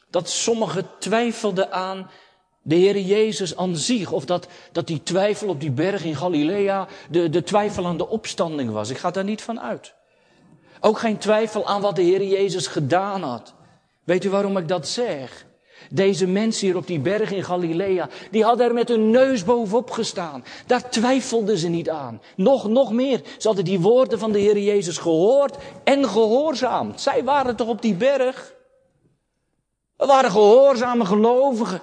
dat 0.09 0.29
sommigen 0.29 0.89
twijfelden 0.99 1.71
aan 1.71 2.09
de 2.61 2.75
Heer 2.75 2.99
Jezus 2.99 3.57
aan 3.57 3.75
zich. 3.75 4.11
Of 4.11 4.25
dat, 4.25 4.47
dat 4.71 4.87
die 4.87 5.03
twijfel 5.03 5.47
op 5.47 5.59
die 5.59 5.71
berg 5.71 6.03
in 6.03 6.15
Galilea 6.15 6.87
de, 7.09 7.29
de 7.29 7.43
twijfel 7.43 7.85
aan 7.85 7.97
de 7.97 8.07
opstanding 8.07 8.71
was. 8.71 8.89
Ik 8.89 8.97
ga 8.97 9.11
daar 9.11 9.23
niet 9.23 9.41
van 9.41 9.59
uit. 9.59 9.93
Ook 10.79 10.99
geen 10.99 11.17
twijfel 11.17 11.67
aan 11.67 11.81
wat 11.81 11.95
de 11.95 12.01
Heer 12.01 12.23
Jezus 12.23 12.67
gedaan 12.67 13.23
had. 13.23 13.53
Weet 14.03 14.23
u 14.23 14.29
waarom 14.29 14.57
ik 14.57 14.67
dat 14.67 14.87
zeg? 14.87 15.45
Deze 15.89 16.27
mensen 16.27 16.67
hier 16.67 16.77
op 16.77 16.87
die 16.87 16.99
berg 16.99 17.31
in 17.31 17.43
Galilea, 17.43 18.09
die 18.31 18.43
hadden 18.43 18.67
er 18.67 18.73
met 18.73 18.87
hun 18.87 19.09
neus 19.09 19.43
bovenop 19.43 19.91
gestaan. 19.91 20.43
Daar 20.65 20.89
twijfelden 20.89 21.57
ze 21.57 21.67
niet 21.67 21.89
aan. 21.89 22.21
Nog, 22.35 22.67
nog 22.67 22.91
meer. 22.91 23.21
Ze 23.37 23.47
hadden 23.47 23.65
die 23.65 23.79
woorden 23.79 24.19
van 24.19 24.31
de 24.31 24.39
Heer 24.39 24.57
Jezus 24.57 24.97
gehoord 24.97 25.55
en 25.83 26.05
gehoorzaamd. 26.05 27.01
Zij 27.01 27.23
waren 27.23 27.55
toch 27.55 27.67
op 27.67 27.81
die 27.81 27.93
berg? 27.93 28.53
We 29.97 30.05
waren 30.05 30.31
gehoorzame 30.31 31.05
gelovigen. 31.05 31.81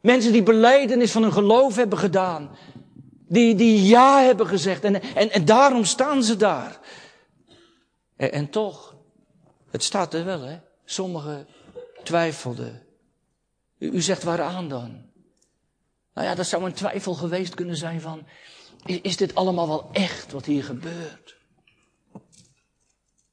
Mensen 0.00 0.32
die 0.32 0.42
beleidenis 0.42 1.12
van 1.12 1.22
hun 1.22 1.32
geloof 1.32 1.76
hebben 1.76 1.98
gedaan. 1.98 2.50
Die, 3.28 3.54
die 3.54 3.82
ja 3.82 4.20
hebben 4.22 4.46
gezegd. 4.46 4.84
En, 4.84 5.02
en, 5.02 5.30
en 5.30 5.44
daarom 5.44 5.84
staan 5.84 6.22
ze 6.22 6.36
daar. 6.36 6.78
En, 8.16 8.32
en 8.32 8.50
toch, 8.50 8.96
het 9.70 9.82
staat 9.82 10.14
er 10.14 10.24
wel, 10.24 10.40
hè. 10.40 10.58
Sommigen 10.84 11.46
twijfelden. 12.02 12.82
U, 13.78 13.90
u 13.90 14.00
zegt 14.00 14.22
waaraan 14.22 14.68
dan? 14.68 15.08
Nou 16.14 16.26
ja, 16.26 16.34
dat 16.34 16.46
zou 16.46 16.64
een 16.64 16.72
twijfel 16.72 17.14
geweest 17.14 17.54
kunnen 17.54 17.76
zijn 17.76 18.00
van, 18.00 18.26
is, 18.84 19.00
is 19.00 19.16
dit 19.16 19.34
allemaal 19.34 19.68
wel 19.68 19.88
echt 19.92 20.32
wat 20.32 20.44
hier 20.44 20.64
gebeurt? 20.64 21.36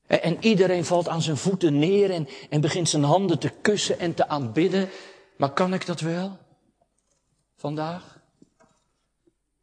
En, 0.07 0.21
en 0.21 0.37
iedereen 0.39 0.85
valt 0.85 1.07
aan 1.07 1.21
zijn 1.21 1.37
voeten 1.37 1.79
neer 1.79 2.11
en, 2.11 2.27
en 2.49 2.61
begint 2.61 2.89
zijn 2.89 3.03
handen 3.03 3.39
te 3.39 3.49
kussen 3.61 3.99
en 3.99 4.13
te 4.13 4.27
aanbidden. 4.27 4.89
Maar 5.37 5.53
kan 5.53 5.73
ik 5.73 5.85
dat 5.85 5.99
wel? 5.99 6.37
Vandaag? 7.57 8.19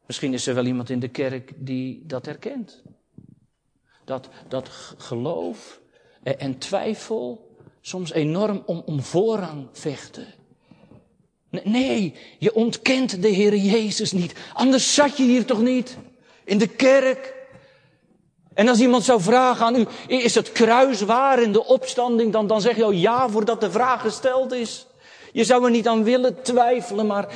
Misschien 0.05 0.33
is 0.33 0.47
er 0.47 0.55
wel 0.55 0.65
iemand 0.65 0.89
in 0.89 0.99
de 0.99 1.07
kerk 1.07 1.51
die 1.55 2.03
dat 2.05 2.25
herkent. 2.25 2.81
Dat, 4.03 4.29
dat 4.47 4.69
geloof 4.97 5.79
en 6.23 6.57
twijfel 6.57 7.55
soms 7.81 8.11
enorm 8.11 8.63
om, 8.65 8.81
om 8.85 9.01
voorrang 9.01 9.67
vechten. 9.71 10.27
Nee, 11.63 12.15
je 12.39 12.53
ontkent 12.53 13.21
de 13.21 13.27
Heer 13.27 13.55
Jezus 13.55 14.11
niet. 14.11 14.33
Anders 14.53 14.93
zat 14.93 15.17
je 15.17 15.23
hier 15.23 15.45
toch 15.45 15.61
niet? 15.61 15.97
In 16.43 16.57
de 16.57 16.67
kerk. 16.67 17.33
En 18.53 18.67
als 18.67 18.79
iemand 18.79 19.03
zou 19.03 19.21
vragen 19.21 19.65
aan 19.65 19.75
u, 19.75 19.85
is 20.07 20.35
het 20.35 20.51
kruis 20.51 21.01
waar 21.01 21.41
in 21.41 21.51
de 21.51 21.65
opstanding? 21.65 22.31
Dan, 22.31 22.47
dan 22.47 22.61
zeg 22.61 22.75
je 22.75 22.83
al 22.83 22.91
ja 22.91 23.29
voordat 23.29 23.61
de 23.61 23.71
vraag 23.71 24.01
gesteld 24.01 24.53
is. 24.53 24.87
Je 25.31 25.43
zou 25.43 25.63
er 25.65 25.71
niet 25.71 25.87
aan 25.87 26.03
willen 26.03 26.41
twijfelen, 26.41 27.07
maar, 27.07 27.33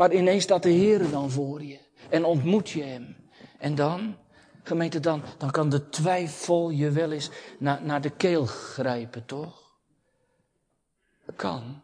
maar 0.00 0.12
ineens 0.12 0.42
staat 0.42 0.62
de 0.62 0.70
Heer 0.70 1.10
dan 1.10 1.30
voor 1.30 1.62
je. 1.62 1.78
En 2.08 2.24
ontmoet 2.24 2.70
je 2.70 2.82
Hem. 2.82 3.16
En 3.58 3.74
dan, 3.74 4.16
gemeente, 4.62 5.00
dan, 5.00 5.22
dan 5.38 5.50
kan 5.50 5.68
de 5.68 5.88
twijfel 5.88 6.70
je 6.70 6.90
wel 6.90 7.12
eens 7.12 7.30
naar, 7.58 7.82
naar 7.82 8.00
de 8.00 8.10
keel 8.10 8.46
grijpen, 8.46 9.24
toch? 9.24 9.78
Kan. 11.36 11.82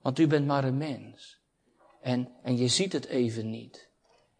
Want 0.00 0.18
u 0.18 0.26
bent 0.26 0.46
maar 0.46 0.64
een 0.64 0.76
mens. 0.76 1.40
En, 2.00 2.28
en 2.42 2.56
je 2.56 2.68
ziet 2.68 2.92
het 2.92 3.06
even 3.06 3.50
niet. 3.50 3.88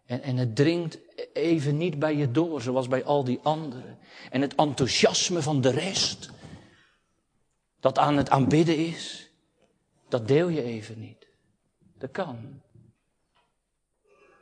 En, 0.06 0.22
en 0.22 0.37
het 0.37 0.56
dringt 0.56 0.98
even 1.32 1.76
niet 1.76 1.98
bij 1.98 2.16
je 2.16 2.30
door, 2.30 2.60
zoals 2.62 2.88
bij 2.88 3.04
al 3.04 3.24
die 3.24 3.40
anderen. 3.42 3.98
En 4.30 4.40
het 4.40 4.54
enthousiasme 4.54 5.42
van 5.42 5.60
de 5.60 5.70
rest, 5.70 6.30
dat 7.80 7.98
aan 7.98 8.16
het 8.16 8.30
aanbidden 8.30 8.76
is, 8.76 9.30
dat 10.08 10.28
deel 10.28 10.48
je 10.48 10.62
even 10.62 10.98
niet. 11.00 11.26
Dat 11.98 12.10
kan. 12.10 12.62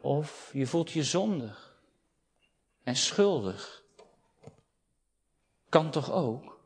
Of 0.03 0.51
je 0.53 0.67
voelt 0.67 0.91
je 0.91 1.05
zondig 1.05 1.81
en 2.83 2.97
schuldig. 2.97 3.83
Kan 5.69 5.91
toch 5.91 6.13
ook? 6.13 6.61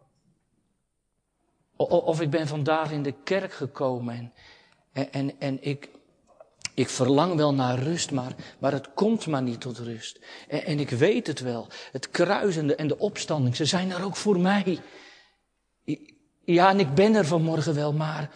Of 1.77 2.21
ik 2.21 2.31
ben 2.31 2.47
vandaag 2.47 2.91
in 2.91 3.03
de 3.03 3.15
kerk 3.25 3.53
gekomen 3.53 4.33
en, 4.93 5.13
en, 5.13 5.41
en 5.41 5.63
ik, 5.63 5.91
ik 6.75 6.89
verlang 6.89 7.35
wel 7.35 7.55
naar 7.55 7.79
rust, 7.79 8.11
maar, 8.11 8.35
maar 8.59 8.73
het 8.73 8.95
komt 8.95 9.27
maar 9.27 9.43
niet 9.43 9.61
tot 9.61 9.79
rust. 9.79 10.21
En, 10.49 10.65
en 10.65 10.79
ik 10.79 10.91
weet 10.91 11.27
het 11.27 11.41
wel. 11.41 11.69
Het 11.93 12.11
kruisende 12.11 12.75
en 12.75 12.89
de 12.89 12.99
opstanding, 12.99 13.57
ze 13.57 13.65
zijn 13.65 13.91
er 13.91 14.05
ook 14.05 14.17
voor 14.17 14.39
mij. 14.39 14.79
Ja, 16.45 16.71
en 16.71 16.81
ik 16.81 16.95
ben 16.95 17.15
er 17.15 17.27
vanmorgen 17.27 17.75
wel, 17.75 17.93
maar, 17.93 18.31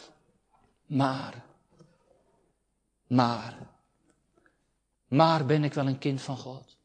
maar, 0.87 1.45
maar, 3.07 3.70
maar 5.11 5.47
ben 5.47 5.65
ik 5.65 5.75
wel 5.75 5.87
een 5.87 5.99
kind 5.99 6.21
van 6.21 6.37
God? 6.37 6.77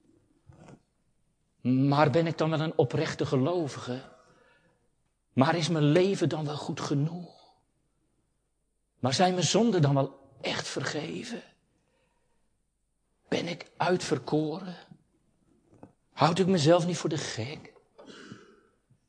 Maar 1.61 2.09
ben 2.09 2.27
ik 2.27 2.37
dan 2.37 2.49
wel 2.49 2.59
een 2.59 2.77
oprechte 2.77 3.25
gelovige? 3.25 4.01
Maar 5.33 5.55
is 5.55 5.69
mijn 5.69 5.83
leven 5.83 6.29
dan 6.29 6.45
wel 6.45 6.57
goed 6.57 6.81
genoeg? 6.81 7.53
Maar 8.99 9.13
zijn 9.13 9.33
mijn 9.33 9.45
zonden 9.45 9.81
dan 9.81 9.93
wel 9.93 10.19
echt 10.41 10.67
vergeven? 10.67 11.43
Ben 13.27 13.47
ik 13.47 13.71
uitverkoren? 13.77 14.75
Houd 16.11 16.39
ik 16.39 16.47
mezelf 16.47 16.85
niet 16.85 16.97
voor 16.97 17.09
de 17.09 17.17
gek? 17.17 17.73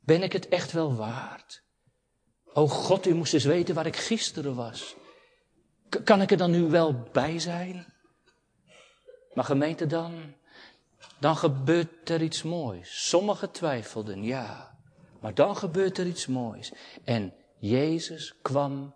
Ben 0.01 0.23
ik 0.23 0.33
het 0.33 0.49
echt 0.49 0.73
wel 0.73 0.95
waard? 0.95 1.63
O 2.45 2.69
God, 2.69 3.07
u 3.07 3.15
moest 3.15 3.35
eens 3.35 3.45
weten 3.45 3.75
waar 3.75 3.87
ik 3.87 3.97
gisteren 3.97 4.55
was. 4.55 4.97
kan 6.05 6.23
ik 6.23 6.31
er 6.31 6.37
dan 6.37 6.51
nu 6.51 6.63
wel 6.63 7.09
bij 7.13 7.39
zijn? 7.39 7.95
Maar 9.37 9.45
gemeente 9.45 9.87
dan, 9.87 10.13
dan 11.19 11.37
gebeurt 11.37 12.11
er 12.11 12.23
iets 12.23 12.43
moois. 12.43 13.09
Sommigen 13.09 13.51
twijfelden, 13.51 14.23
ja. 14.23 14.79
Maar 15.21 15.35
dan 15.35 15.57
gebeurt 15.57 15.99
er 15.99 16.07
iets 16.07 16.27
moois. 16.27 16.73
En 17.05 17.35
Jezus 17.59 18.35
kwam 18.43 18.95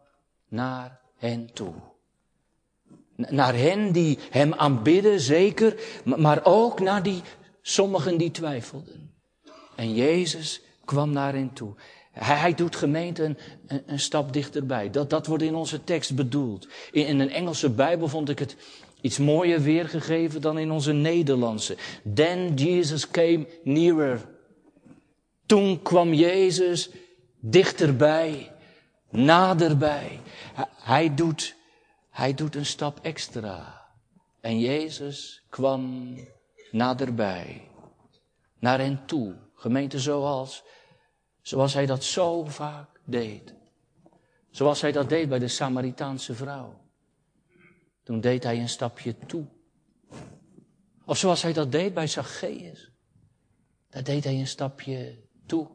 naar 0.49 1.01
hen 1.17 1.53
toe. 1.53 1.75
Naar 3.17 3.55
hen 3.55 3.93
die 3.93 4.19
hem 4.31 4.55
aanbidden, 4.55 5.21
zeker, 5.21 5.81
maar 6.05 6.41
ook 6.43 6.81
naar 6.81 7.03
die 7.03 7.23
sommigen 7.63 8.19
die 8.19 8.31
twijfelden. 8.31 9.15
En 9.77 9.95
Jezus 9.95 10.63
kwam 10.85 11.11
naar 11.11 11.33
hen 11.33 11.53
toe. 11.53 11.75
Hij, 12.13 12.55
doet 12.55 12.77
gemeente 12.77 13.25
een, 13.25 13.39
een, 13.87 14.01
stap 14.01 14.33
dichterbij. 14.33 14.91
Dat, 14.91 15.11
dat 15.11 15.27
wordt 15.27 15.43
in 15.43 15.55
onze 15.55 15.85
tekst 15.85 16.15
bedoeld. 16.15 16.69
In, 16.91 17.07
in 17.07 17.21
een 17.21 17.31
Engelse 17.31 17.71
Bijbel 17.71 18.09
vond 18.09 18.29
ik 18.29 18.39
het 18.39 18.57
iets 19.01 19.19
mooier 19.19 19.61
weergegeven 19.61 20.41
dan 20.41 20.59
in 20.59 20.71
onze 20.71 20.93
Nederlandse. 20.93 21.77
Then 22.15 22.55
Jesus 22.55 23.11
came 23.11 23.47
nearer. 23.63 24.29
Toen 25.47 25.83
kwam 25.83 26.13
Jezus 26.13 26.91
dichterbij, 27.41 28.53
naderbij. 29.11 30.21
Hij 30.83 31.15
doet, 31.15 31.57
hij 32.11 32.35
doet 32.35 32.55
een 32.55 32.67
stap 32.67 32.99
extra. 33.03 33.89
En 34.41 34.61
Jezus 34.61 35.43
kwam 35.49 36.15
naderbij, 36.71 37.69
naar 38.59 38.79
hen 38.79 39.07
toe. 39.07 39.35
Gemeente 39.55 39.99
zoals, 39.99 40.63
zoals 41.43 41.75
hij 41.75 41.87
dat 41.87 42.05
zo 42.05 42.45
vaak 42.45 43.01
deed. 43.05 43.55
Zoals 44.51 44.81
hij 44.81 44.93
dat 44.93 45.09
deed 45.09 45.29
bij 45.29 45.39
de 45.39 45.49
Samaritaanse 45.49 46.35
vrouw. 46.35 46.80
Toen 48.11 48.21
deed 48.21 48.45
hij 48.45 48.59
een 48.59 48.69
stapje 48.69 49.15
toe. 49.27 49.45
Of 51.05 51.17
zoals 51.19 51.43
hij 51.43 51.53
dat 51.53 51.73
deed 51.73 51.95
bij 51.95 52.07
Zacchaeus. 52.07 52.91
daar 53.91 54.03
deed 54.03 54.25
hij 54.25 54.35
een 54.35 54.47
stapje 54.47 55.19
toe. 55.47 55.69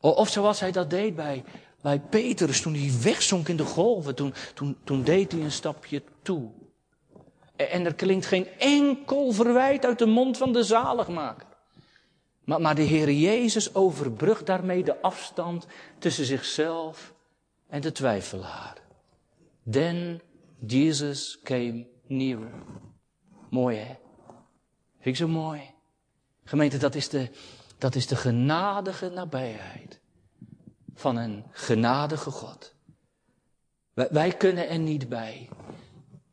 Of 0.00 0.28
zoals 0.28 0.60
hij 0.60 0.72
dat 0.72 0.90
deed 0.90 1.14
bij, 1.14 1.44
bij 1.82 2.00
Petrus 2.00 2.60
toen 2.60 2.74
hij 2.74 2.92
wegzonk 3.02 3.48
in 3.48 3.56
de 3.56 3.64
golven, 3.64 4.14
toen, 4.14 4.34
toen, 4.54 4.76
toen 4.84 5.02
deed 5.02 5.32
hij 5.32 5.40
een 5.40 5.52
stapje 5.52 6.02
toe. 6.22 6.50
En 7.56 7.84
er 7.84 7.94
klinkt 7.94 8.26
geen 8.26 8.48
enkel 8.58 9.32
verwijt 9.32 9.84
uit 9.84 9.98
de 9.98 10.06
mond 10.06 10.36
van 10.36 10.52
de 10.52 10.62
zaligmaker. 10.62 11.46
Maar, 12.44 12.60
maar 12.60 12.74
de 12.74 12.82
Heer 12.82 13.10
Jezus 13.10 13.74
overbrugt 13.74 14.46
daarmee 14.46 14.84
de 14.84 15.00
afstand 15.00 15.66
tussen 15.98 16.24
zichzelf 16.24 17.14
en 17.68 17.80
de 17.80 17.92
twijfelaar. 17.92 18.76
Then 19.70 20.20
Jesus 20.66 21.40
came 21.42 21.86
nearer. 22.06 22.62
Mooi 23.50 23.76
hè? 23.76 23.94
Vind 24.94 25.16
ik 25.16 25.16
zo 25.16 25.28
mooi. 25.28 25.60
Gemeente, 26.44 26.76
dat 26.76 26.94
is 26.94 27.08
de, 27.08 27.30
dat 27.78 27.94
is 27.94 28.06
de 28.06 28.16
genadige 28.16 29.08
nabijheid 29.08 30.00
van 30.94 31.16
een 31.16 31.44
genadige 31.50 32.30
God. 32.30 32.74
Wij, 33.94 34.08
wij 34.10 34.32
kunnen 34.36 34.68
er 34.68 34.78
niet 34.78 35.08
bij. 35.08 35.48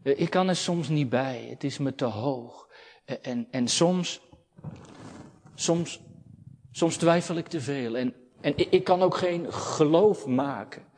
Ik 0.04 0.30
kan 0.30 0.50
er 0.50 0.56
soms 0.56 0.90
niet 0.90 1.10
bij. 1.10 1.48
Het 1.50 1.64
is 1.64 1.78
me 1.78 1.96
te 1.96 2.06
hoog. 2.06 2.70
En, 3.22 3.48
en 3.52 3.68
soms, 3.68 4.22
soms, 5.56 6.02
soms 6.72 6.98
twijfel 6.98 7.36
ik 7.36 7.48
te 7.48 7.62
veel. 7.62 7.98
En, 7.98 8.14
en 8.42 8.72
ik 8.72 8.84
kan 8.84 9.02
ook 9.02 9.16
geen 9.16 9.54
geloof 9.54 10.26
maken. 10.26 10.91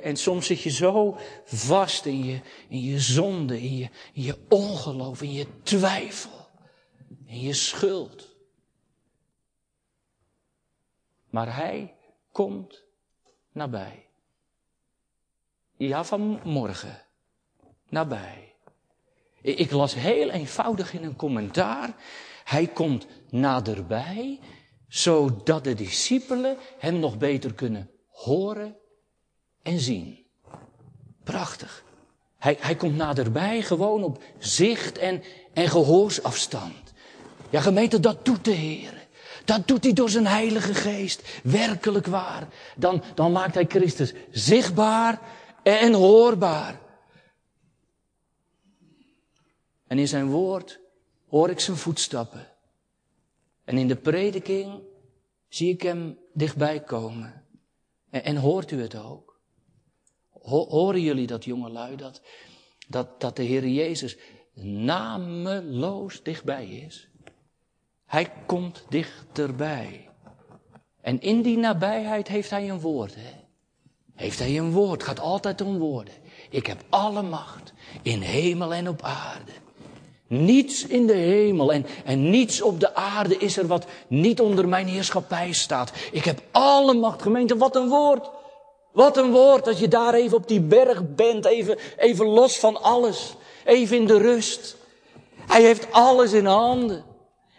En 0.00 0.16
soms 0.16 0.46
zit 0.46 0.60
je 0.60 0.70
zo 0.70 1.16
vast 1.44 2.06
in 2.06 2.24
je, 2.24 2.40
in 2.68 2.80
je 2.80 3.00
zonde, 3.00 3.62
in 3.62 3.76
je, 3.76 3.88
in 4.12 4.22
je 4.22 4.38
ongeloof, 4.48 5.22
in 5.22 5.32
je 5.32 5.46
twijfel, 5.62 6.48
in 7.26 7.40
je 7.40 7.52
schuld. 7.52 8.36
Maar 11.30 11.56
hij 11.56 11.94
komt 12.30 12.84
nabij. 13.52 14.06
Ja, 15.76 16.04
vanmorgen. 16.04 17.02
Nabij. 17.88 18.54
Ik 19.40 19.70
las 19.70 19.94
heel 19.94 20.30
eenvoudig 20.30 20.92
in 20.94 21.04
een 21.04 21.16
commentaar. 21.16 21.96
Hij 22.44 22.66
komt 22.66 23.06
naderbij, 23.30 24.40
zodat 24.88 25.64
de 25.64 25.74
discipelen 25.74 26.56
hem 26.78 26.98
nog 26.98 27.18
beter 27.18 27.54
kunnen 27.54 27.90
horen 28.08 28.80
en 29.62 29.80
zien. 29.80 30.18
Prachtig. 31.24 31.84
Hij, 32.38 32.56
hij 32.60 32.76
komt 32.76 32.96
naderbij 32.96 33.62
gewoon 33.62 34.02
op 34.02 34.22
zicht 34.38 34.98
en, 34.98 35.22
en 35.52 35.68
gehoorsafstand. 35.68 36.92
Ja, 37.50 37.60
gemeente, 37.60 38.00
dat 38.00 38.24
doet 38.24 38.44
de 38.44 38.50
Heer. 38.50 39.08
Dat 39.44 39.68
doet 39.68 39.84
hij 39.84 39.92
door 39.92 40.10
zijn 40.10 40.26
Heilige 40.26 40.74
Geest. 40.74 41.40
Werkelijk 41.42 42.06
waar. 42.06 42.48
Dan, 42.76 43.02
dan 43.14 43.32
maakt 43.32 43.54
hij 43.54 43.66
Christus 43.68 44.12
zichtbaar 44.30 45.20
en 45.62 45.92
hoorbaar. 45.92 46.80
En 49.86 49.98
in 49.98 50.08
zijn 50.08 50.30
woord 50.30 50.80
hoor 51.28 51.50
ik 51.50 51.60
zijn 51.60 51.76
voetstappen. 51.76 52.48
En 53.64 53.78
in 53.78 53.88
de 53.88 53.96
prediking 53.96 54.80
zie 55.48 55.72
ik 55.72 55.82
hem 55.82 56.18
dichtbij 56.32 56.80
komen. 56.80 57.44
En, 58.10 58.24
en 58.24 58.36
hoort 58.36 58.70
u 58.70 58.80
het 58.80 58.96
ook? 58.96 59.31
Horen 60.42 61.00
jullie 61.00 61.26
dat, 61.26 61.44
jongelui, 61.44 61.96
dat, 61.96 62.20
dat, 62.88 63.20
dat 63.20 63.36
de 63.36 63.42
Heer 63.42 63.66
Jezus 63.68 64.16
nameloos 64.54 66.22
dichtbij 66.22 66.66
is? 66.66 67.08
Hij 68.06 68.32
komt 68.46 68.84
dichterbij. 68.88 70.08
En 71.00 71.20
in 71.20 71.42
die 71.42 71.56
nabijheid 71.56 72.28
heeft 72.28 72.50
hij 72.50 72.70
een 72.70 72.80
woord. 72.80 73.14
Hè? 73.14 73.40
Heeft 74.14 74.38
hij 74.38 74.58
een 74.58 74.72
woord, 74.72 75.02
gaat 75.02 75.20
altijd 75.20 75.60
om 75.60 75.78
woorden. 75.78 76.14
Ik 76.50 76.66
heb 76.66 76.84
alle 76.88 77.22
macht 77.22 77.72
in 78.02 78.20
hemel 78.20 78.74
en 78.74 78.88
op 78.88 79.02
aarde. 79.02 79.52
Niets 80.26 80.86
in 80.86 81.06
de 81.06 81.16
hemel 81.16 81.72
en, 81.72 81.86
en 82.04 82.30
niets 82.30 82.62
op 82.62 82.80
de 82.80 82.94
aarde 82.94 83.36
is 83.36 83.56
er 83.56 83.66
wat 83.66 83.86
niet 84.08 84.40
onder 84.40 84.68
mijn 84.68 84.86
heerschappij 84.86 85.52
staat. 85.52 85.92
Ik 86.12 86.24
heb 86.24 86.42
alle 86.50 86.94
macht, 86.94 87.22
gemeente, 87.22 87.56
wat 87.56 87.76
een 87.76 87.88
woord. 87.88 88.30
Wat 88.92 89.16
een 89.16 89.30
woord, 89.30 89.64
dat 89.64 89.78
je 89.78 89.88
daar 89.88 90.14
even 90.14 90.36
op 90.36 90.48
die 90.48 90.60
berg 90.60 91.14
bent, 91.14 91.44
even, 91.44 91.78
even 91.96 92.26
los 92.26 92.58
van 92.58 92.82
alles. 92.82 93.34
Even 93.64 93.96
in 93.96 94.06
de 94.06 94.18
rust. 94.18 94.76
Hij 95.46 95.62
heeft 95.62 95.92
alles 95.92 96.32
in 96.32 96.46
handen. 96.46 97.04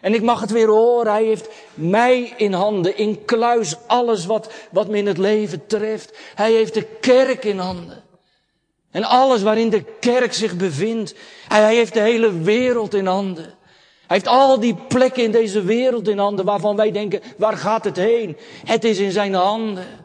En 0.00 0.14
ik 0.14 0.22
mag 0.22 0.40
het 0.40 0.50
weer 0.50 0.68
horen, 0.68 1.12
hij 1.12 1.24
heeft 1.24 1.48
mij 1.74 2.32
in 2.36 2.52
handen, 2.52 2.96
in 2.96 3.24
kluis 3.24 3.76
alles 3.86 4.26
wat, 4.26 4.52
wat 4.70 4.88
me 4.88 4.96
in 4.96 5.06
het 5.06 5.18
leven 5.18 5.66
treft. 5.66 6.16
Hij 6.34 6.52
heeft 6.52 6.74
de 6.74 6.86
kerk 7.00 7.44
in 7.44 7.58
handen. 7.58 8.02
En 8.90 9.04
alles 9.04 9.42
waarin 9.42 9.70
de 9.70 9.84
kerk 10.00 10.34
zich 10.34 10.56
bevindt. 10.56 11.14
Hij, 11.48 11.74
heeft 11.74 11.94
de 11.94 12.00
hele 12.00 12.32
wereld 12.32 12.94
in 12.94 13.06
handen. 13.06 13.44
Hij 14.06 14.16
heeft 14.16 14.26
al 14.26 14.60
die 14.60 14.74
plekken 14.88 15.22
in 15.22 15.30
deze 15.30 15.62
wereld 15.62 16.08
in 16.08 16.18
handen 16.18 16.44
waarvan 16.44 16.76
wij 16.76 16.90
denken, 16.92 17.20
waar 17.36 17.56
gaat 17.56 17.84
het 17.84 17.96
heen? 17.96 18.36
Het 18.64 18.84
is 18.84 18.98
in 18.98 19.12
zijn 19.12 19.34
handen. 19.34 20.03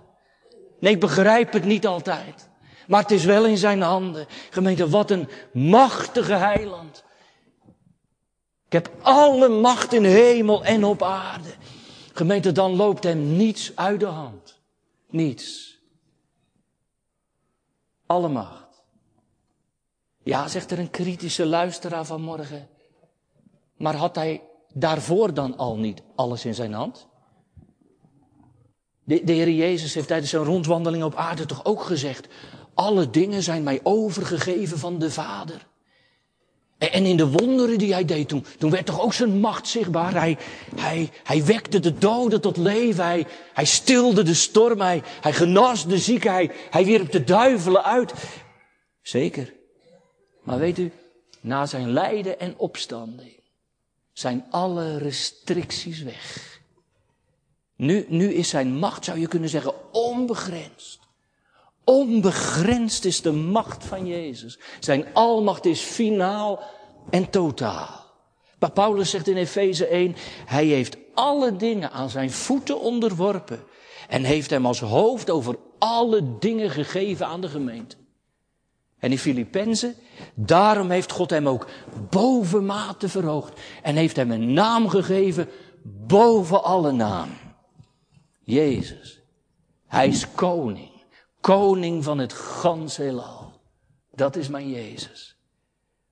Nee, 0.79 0.93
ik 0.93 0.99
begrijp 0.99 1.53
het 1.53 1.65
niet 1.65 1.87
altijd. 1.87 2.49
Maar 2.87 3.01
het 3.01 3.11
is 3.11 3.25
wel 3.25 3.45
in 3.45 3.57
zijn 3.57 3.81
handen. 3.81 4.27
Gemeente, 4.49 4.89
wat 4.89 5.11
een 5.11 5.29
machtige 5.53 6.33
heiland. 6.33 7.03
Ik 8.65 8.73
heb 8.73 8.91
alle 9.01 9.47
macht 9.47 9.93
in 9.93 10.03
hemel 10.03 10.65
en 10.65 10.83
op 10.83 11.03
aarde. 11.03 11.49
Gemeente, 12.13 12.51
dan 12.51 12.75
loopt 12.75 13.03
hem 13.03 13.35
niets 13.35 13.71
uit 13.75 13.99
de 13.99 14.05
hand. 14.05 14.59
Niets. 15.09 15.77
Alle 18.05 18.27
macht. 18.27 18.83
Ja, 20.23 20.47
zegt 20.47 20.71
er 20.71 20.79
een 20.79 20.89
kritische 20.89 21.45
luisteraar 21.45 22.05
vanmorgen. 22.05 22.69
Maar 23.77 23.95
had 23.95 24.15
hij 24.15 24.41
daarvoor 24.73 25.33
dan 25.33 25.57
al 25.57 25.77
niet 25.77 26.01
alles 26.15 26.45
in 26.45 26.53
zijn 26.53 26.73
hand? 26.73 27.08
De, 29.09 29.23
de 29.23 29.33
Heer 29.33 29.49
Jezus 29.49 29.93
heeft 29.93 30.07
tijdens 30.07 30.29
zijn 30.29 30.43
rondwandeling 30.43 31.03
op 31.03 31.15
aarde 31.15 31.45
toch 31.45 31.65
ook 31.65 31.81
gezegd: 31.81 32.27
Alle 32.73 33.09
dingen 33.09 33.43
zijn 33.43 33.63
mij 33.63 33.79
overgegeven 33.83 34.77
van 34.77 34.99
de 34.99 35.11
Vader. 35.11 35.67
En 36.77 37.05
in 37.05 37.17
de 37.17 37.27
wonderen 37.27 37.77
die 37.77 37.93
hij 37.93 38.05
deed 38.05 38.27
toen, 38.27 38.45
toen 38.57 38.71
werd 38.71 38.85
toch 38.85 39.01
ook 39.01 39.13
zijn 39.13 39.39
macht 39.39 39.67
zichtbaar. 39.67 40.13
Hij, 40.13 40.37
hij, 40.75 41.09
hij 41.23 41.45
wekte 41.45 41.79
de 41.79 41.97
doden 41.97 42.41
tot 42.41 42.57
leven. 42.57 43.03
Hij, 43.03 43.27
hij 43.53 43.65
stilde 43.65 44.23
de 44.23 44.33
storm. 44.33 44.81
Hij, 44.81 45.01
hij 45.21 45.33
genas 45.33 45.87
de 45.87 45.97
zieken. 45.97 46.31
Hij, 46.31 46.51
hij 46.69 46.85
wierp 46.85 47.11
de 47.11 47.23
duivelen 47.23 47.83
uit. 47.83 48.13
Zeker. 49.01 49.53
Maar 50.43 50.59
weet 50.59 50.77
u, 50.77 50.91
na 51.41 51.65
zijn 51.65 51.91
lijden 51.91 52.39
en 52.39 52.53
opstanding 52.57 53.39
zijn 54.13 54.45
alle 54.49 54.97
restricties 54.97 56.01
weg. 56.01 56.48
Nu, 57.79 58.05
nu 58.07 58.33
is 58.33 58.49
zijn 58.49 58.77
macht, 58.77 59.05
zou 59.05 59.19
je 59.19 59.27
kunnen 59.27 59.49
zeggen, 59.49 59.73
onbegrensd. 59.91 60.99
Onbegrensd 61.83 63.05
is 63.05 63.21
de 63.21 63.31
macht 63.31 63.85
van 63.85 64.05
Jezus. 64.05 64.59
Zijn 64.79 65.05
almacht 65.13 65.65
is 65.65 65.81
finaal 65.81 66.59
en 67.09 67.29
totaal. 67.29 68.05
Maar 68.59 68.71
Paulus 68.71 69.09
zegt 69.09 69.27
in 69.27 69.37
Efeze 69.37 69.87
1, 69.87 70.15
hij 70.45 70.65
heeft 70.65 70.97
alle 71.13 71.55
dingen 71.55 71.91
aan 71.91 72.09
zijn 72.09 72.31
voeten 72.31 72.81
onderworpen 72.81 73.63
en 74.07 74.23
heeft 74.23 74.49
hem 74.49 74.65
als 74.65 74.79
hoofd 74.79 75.29
over 75.29 75.55
alle 75.77 76.37
dingen 76.39 76.69
gegeven 76.69 77.27
aan 77.27 77.41
de 77.41 77.49
gemeente. 77.49 77.95
En 78.97 79.11
in 79.11 79.19
Filippenzen, 79.19 79.95
daarom 80.33 80.89
heeft 80.89 81.11
God 81.11 81.29
hem 81.29 81.47
ook 81.47 81.67
bovenmate 82.09 83.09
verhoogd 83.09 83.59
en 83.81 83.95
heeft 83.95 84.15
hem 84.15 84.31
een 84.31 84.53
naam 84.53 84.89
gegeven 84.89 85.49
boven 86.07 86.63
alle 86.63 86.91
naam. 86.91 87.29
Jezus. 88.49 89.21
Hij 89.87 90.07
is 90.07 90.31
koning. 90.31 90.91
Koning 91.41 92.03
van 92.03 92.17
het 92.17 92.33
gans 92.33 92.97
heelal. 92.97 93.61
Dat 94.11 94.35
is 94.35 94.47
mijn 94.47 94.69
Jezus. 94.69 95.37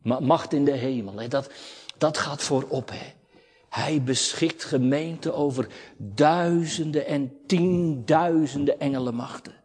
Macht 0.02 0.54
in 0.54 0.66
de 0.66 0.72
hemel, 0.72 1.20
hè? 1.20 1.28
Dat, 1.28 1.52
dat 1.98 2.18
gaat 2.18 2.42
voorop. 2.42 2.90
Hè? 2.90 3.14
Hij 3.70 4.04
beschikt 4.04 4.64
gemeente 4.64 5.32
over 5.34 5.68
duizenden 5.98 7.06
en 7.06 7.46
tienduizenden 7.46 8.80
engelenmachten. 8.80 9.56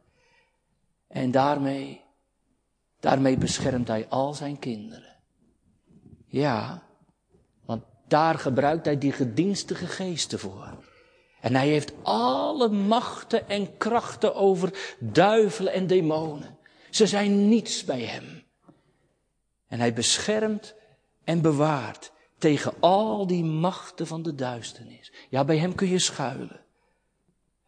En 1.08 1.30
daarmee, 1.30 2.00
daarmee 3.00 3.36
beschermt 3.38 3.88
hij 3.88 4.08
al 4.08 4.34
zijn 4.34 4.58
kinderen. 4.58 5.16
Ja, 6.26 6.82
want 7.64 7.84
daar 8.08 8.38
gebruikt 8.38 8.84
hij 8.84 8.98
die 8.98 9.12
gedienstige 9.12 9.86
geesten 9.86 10.38
voor. 10.38 10.90
En 11.42 11.54
hij 11.54 11.68
heeft 11.68 11.92
alle 12.02 12.68
machten 12.68 13.48
en 13.48 13.76
krachten 13.76 14.34
over 14.34 14.96
duivelen 14.98 15.72
en 15.72 15.86
demonen. 15.86 16.58
Ze 16.90 17.06
zijn 17.06 17.48
niets 17.48 17.84
bij 17.84 18.00
hem. 18.00 18.44
En 19.68 19.78
hij 19.78 19.92
beschermt 19.92 20.74
en 21.24 21.40
bewaart 21.40 22.12
tegen 22.38 22.74
al 22.80 23.26
die 23.26 23.44
machten 23.44 24.06
van 24.06 24.22
de 24.22 24.34
duisternis. 24.34 25.12
Ja, 25.28 25.44
bij 25.44 25.58
hem 25.58 25.74
kun 25.74 25.88
je 25.88 25.98
schuilen. 25.98 26.60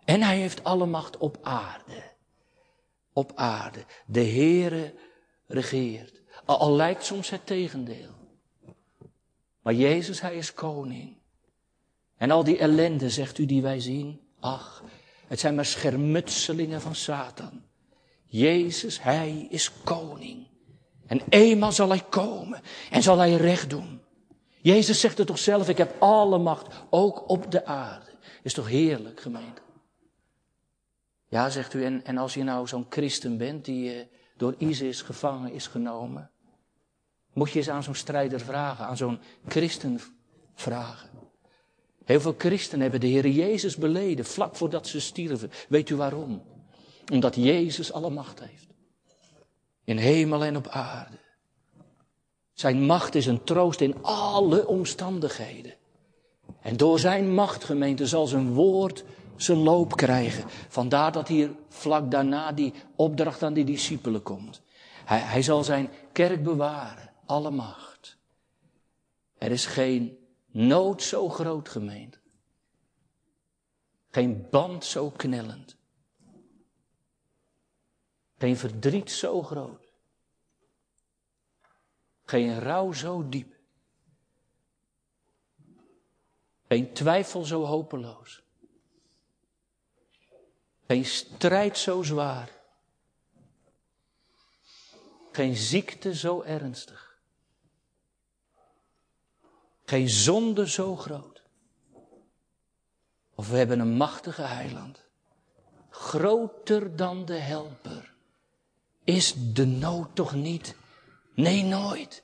En 0.05 0.23
hij 0.23 0.39
heeft 0.39 0.65
alle 0.65 0.87
macht 0.87 1.17
op 1.17 1.39
aarde. 1.43 2.13
Op 3.13 3.33
aarde. 3.35 3.85
De 4.07 4.25
Heere 4.25 4.95
regeert. 5.47 6.23
Al, 6.45 6.59
al 6.59 6.73
lijkt 6.73 7.05
soms 7.05 7.31
het 7.31 7.47
tegendeel. 7.47 8.15
Maar 9.63 9.75
Jezus, 9.75 10.21
hij 10.21 10.37
is 10.37 10.53
koning. 10.53 11.23
En 12.25 12.31
al 12.31 12.45
die 12.45 12.59
ellende, 12.59 13.11
zegt 13.11 13.39
u, 13.39 13.47
die 13.47 13.63
wij 13.63 13.81
zien, 13.81 14.21
ach, 14.41 14.83
het 15.27 15.41
zijn 15.41 15.55
maar 15.55 15.65
schermutselingen 15.65 16.81
van 16.81 16.95
Satan. 16.95 17.63
Jezus, 18.25 19.03
hij 19.03 19.47
is 19.51 19.71
koning. 19.83 20.47
En 21.07 21.21
eenmaal 21.29 21.73
zal 21.73 21.89
hij 21.89 22.05
komen 22.09 22.61
en 22.91 23.03
zal 23.03 23.19
hij 23.19 23.35
recht 23.35 23.71
doen. 23.71 24.01
Jezus 24.63 25.01
zegt 25.01 25.19
het 25.19 25.27
toch 25.27 25.39
zelf, 25.39 25.69
ik 25.69 25.77
heb 25.79 26.03
alle 26.03 26.39
macht, 26.39 26.75
ook 26.91 27.29
op 27.29 27.51
de 27.51 27.67
aarde. 27.67 28.11
Is 28.43 28.53
toch 28.53 28.69
heerlijk, 28.69 29.21
gemeente? 29.21 29.61
Ja, 31.29 31.51
zegt 31.51 31.75
u, 31.75 31.85
en, 31.85 32.05
en 32.05 32.19
als 32.19 32.35
je 32.35 32.43
nou 32.43 32.67
zo'n 32.67 32.87
christen 32.89 33.39
bent 33.39 33.65
die 33.65 33.95
uh, 33.95 34.05
door 34.37 34.55
ISIS 34.59 35.03
gevangen 35.03 35.53
is 35.53 35.67
genomen, 35.67 36.31
moet 37.33 37.51
je 37.51 37.59
eens 37.59 37.71
aan 37.71 37.83
zo'n 37.83 37.95
strijder 37.95 38.41
vragen, 38.41 38.87
aan 38.87 38.97
zo'n 38.97 39.21
christen 39.47 40.01
vragen. 40.55 41.14
Heel 42.05 42.21
veel 42.21 42.35
christenen 42.39 42.83
hebben 42.83 43.01
de 43.01 43.07
Heer 43.07 43.29
Jezus 43.29 43.77
beleden, 43.77 44.25
vlak 44.25 44.57
voordat 44.57 44.87
ze 44.87 45.01
stierven. 45.01 45.51
Weet 45.69 45.91
u 45.91 45.97
waarom? 45.97 46.43
Omdat 47.13 47.35
Jezus 47.35 47.93
alle 47.93 48.11
macht 48.11 48.41
heeft. 48.41 48.67
In 49.85 49.97
hemel 49.97 50.45
en 50.45 50.57
op 50.57 50.69
aarde. 50.69 51.19
Zijn 52.53 52.83
macht 52.83 53.15
is 53.15 53.27
een 53.27 53.45
troost 53.45 53.81
in 53.81 54.03
alle 54.03 54.67
omstandigheden. 54.67 55.75
En 56.61 56.77
door 56.77 56.99
zijn 56.99 57.35
macht, 57.35 57.65
gemeente, 57.65 58.07
zal 58.07 58.27
zijn 58.27 58.53
woord 58.53 59.05
zijn 59.37 59.59
loop 59.59 59.97
krijgen. 59.97 60.45
Vandaar 60.69 61.13
dat 61.13 61.29
hier 61.29 61.51
vlak 61.69 62.11
daarna 62.11 62.53
die 62.53 62.73
opdracht 62.97 63.43
aan 63.43 63.55
die 63.55 63.65
discipelen 63.65 64.23
komt. 64.23 64.63
Hij, 65.05 65.19
hij 65.19 65.43
zal 65.43 65.65
zijn 65.65 65.91
kerk 66.13 66.43
bewaren, 66.43 67.11
alle 67.27 67.51
macht. 67.51 68.17
Er 69.39 69.51
is 69.51 69.67
geen 69.67 70.17
nood 70.55 71.03
zo 71.03 71.29
groot, 71.29 71.69
gemeente. 71.69 72.19
Geen 74.11 74.51
band 74.51 74.85
zo 74.85 75.11
knellend. 75.11 75.77
Geen 78.39 78.57
verdriet 78.57 79.11
zo 79.11 79.43
groot. 79.43 79.93
Geen 82.25 82.61
rouw 82.61 82.93
zo 82.93 83.29
diep. 83.29 83.57
Geen 86.69 86.93
twijfel 86.93 87.45
zo 87.45 87.65
hopeloos. 87.65 88.43
Geen 90.87 91.05
strijd 91.05 91.79
zo 91.79 92.03
zwaar. 92.03 92.63
Geen 95.33 95.57
ziekte 95.57 96.15
zo 96.15 96.43
ernstig. 96.43 97.14
Geen 99.85 100.09
zonde 100.09 100.69
zo 100.69 100.97
groot. 100.97 101.43
Of 103.35 103.51
we 103.51 103.57
hebben 103.57 103.81
een 103.81 103.97
machtige 103.97 104.43
heiland. 104.43 105.05
Groter 105.91 106.97
dan 106.97 107.25
de 107.25 107.35
helper. 107.37 108.13
Is 109.05 109.35
de 109.53 109.67
nood 109.67 110.09
toch 110.13 110.35
niet? 110.35 110.75
Nee, 111.35 111.63
nooit. 111.63 112.23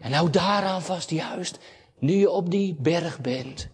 En 0.00 0.12
hou 0.12 0.30
daaraan 0.30 0.82
vast, 0.82 1.10
juist 1.10 1.58
nu 1.98 2.12
je 2.12 2.30
op 2.30 2.50
die 2.50 2.74
berg 2.74 3.20
bent. 3.20 3.68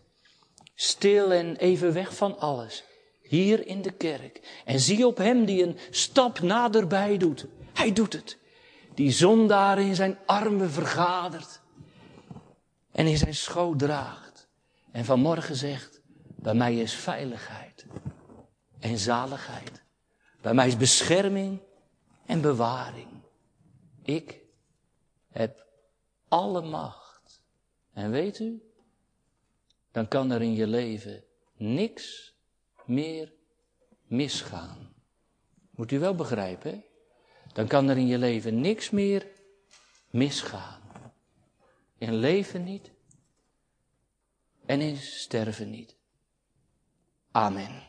Stil 0.75 1.33
en 1.33 1.57
even 1.57 1.93
weg 1.93 2.17
van 2.17 2.39
alles. 2.39 2.85
Hier 3.23 3.67
in 3.67 3.83
de 3.83 3.93
kerk. 3.93 4.63
En 4.65 4.81
zie 4.81 5.07
op 5.07 5.17
hem 5.17 5.45
die 5.45 5.63
een 5.63 5.79
stap 5.91 6.41
naderbij 6.41 7.17
doet. 7.17 7.47
Hij 7.73 7.93
doet 7.93 8.13
het. 8.13 8.39
Die 8.95 9.11
zondaar 9.11 9.79
in 9.79 9.95
zijn 9.95 10.19
armen 10.27 10.71
vergadert. 10.71 11.61
En 12.95 13.07
in 13.07 13.19
zijn 13.19 13.35
schoot 13.35 13.79
draagt. 13.79 14.49
En 14.91 15.05
vanmorgen 15.05 15.57
zegt, 15.57 16.01
bij 16.37 16.55
mij 16.55 16.77
is 16.77 16.95
veiligheid. 16.95 17.87
En 18.79 18.99
zaligheid. 18.99 19.83
Bij 20.41 20.55
mij 20.55 20.67
is 20.67 20.77
bescherming 20.77 21.61
en 22.27 22.41
bewaring. 22.41 23.09
Ik 24.03 24.41
heb 25.31 25.67
alle 26.29 26.63
macht. 26.63 27.43
En 27.93 28.11
weet 28.11 28.39
u, 28.39 28.63
dan 29.91 30.09
kan 30.09 30.31
er 30.31 30.43
in 30.43 30.55
je 30.55 30.67
leven 30.67 31.25
niks 31.57 32.35
meer 32.85 33.33
misgaan. 34.07 34.95
Moet 35.71 35.93
u 35.93 35.99
wel 35.99 36.15
begrijpen, 36.15 36.71
hè? 36.71 36.81
Dan 37.53 37.67
kan 37.67 37.89
er 37.89 37.97
in 37.97 38.07
je 38.07 38.19
leven 38.19 38.61
niks 38.61 38.91
meer 38.91 39.27
misgaan. 40.11 40.84
In 42.05 42.15
leven 42.15 42.65
niet 42.65 42.93
en 44.67 44.81
in 44.81 44.97
sterven 44.97 45.71
niet. 45.71 45.97
Amen. 47.31 47.83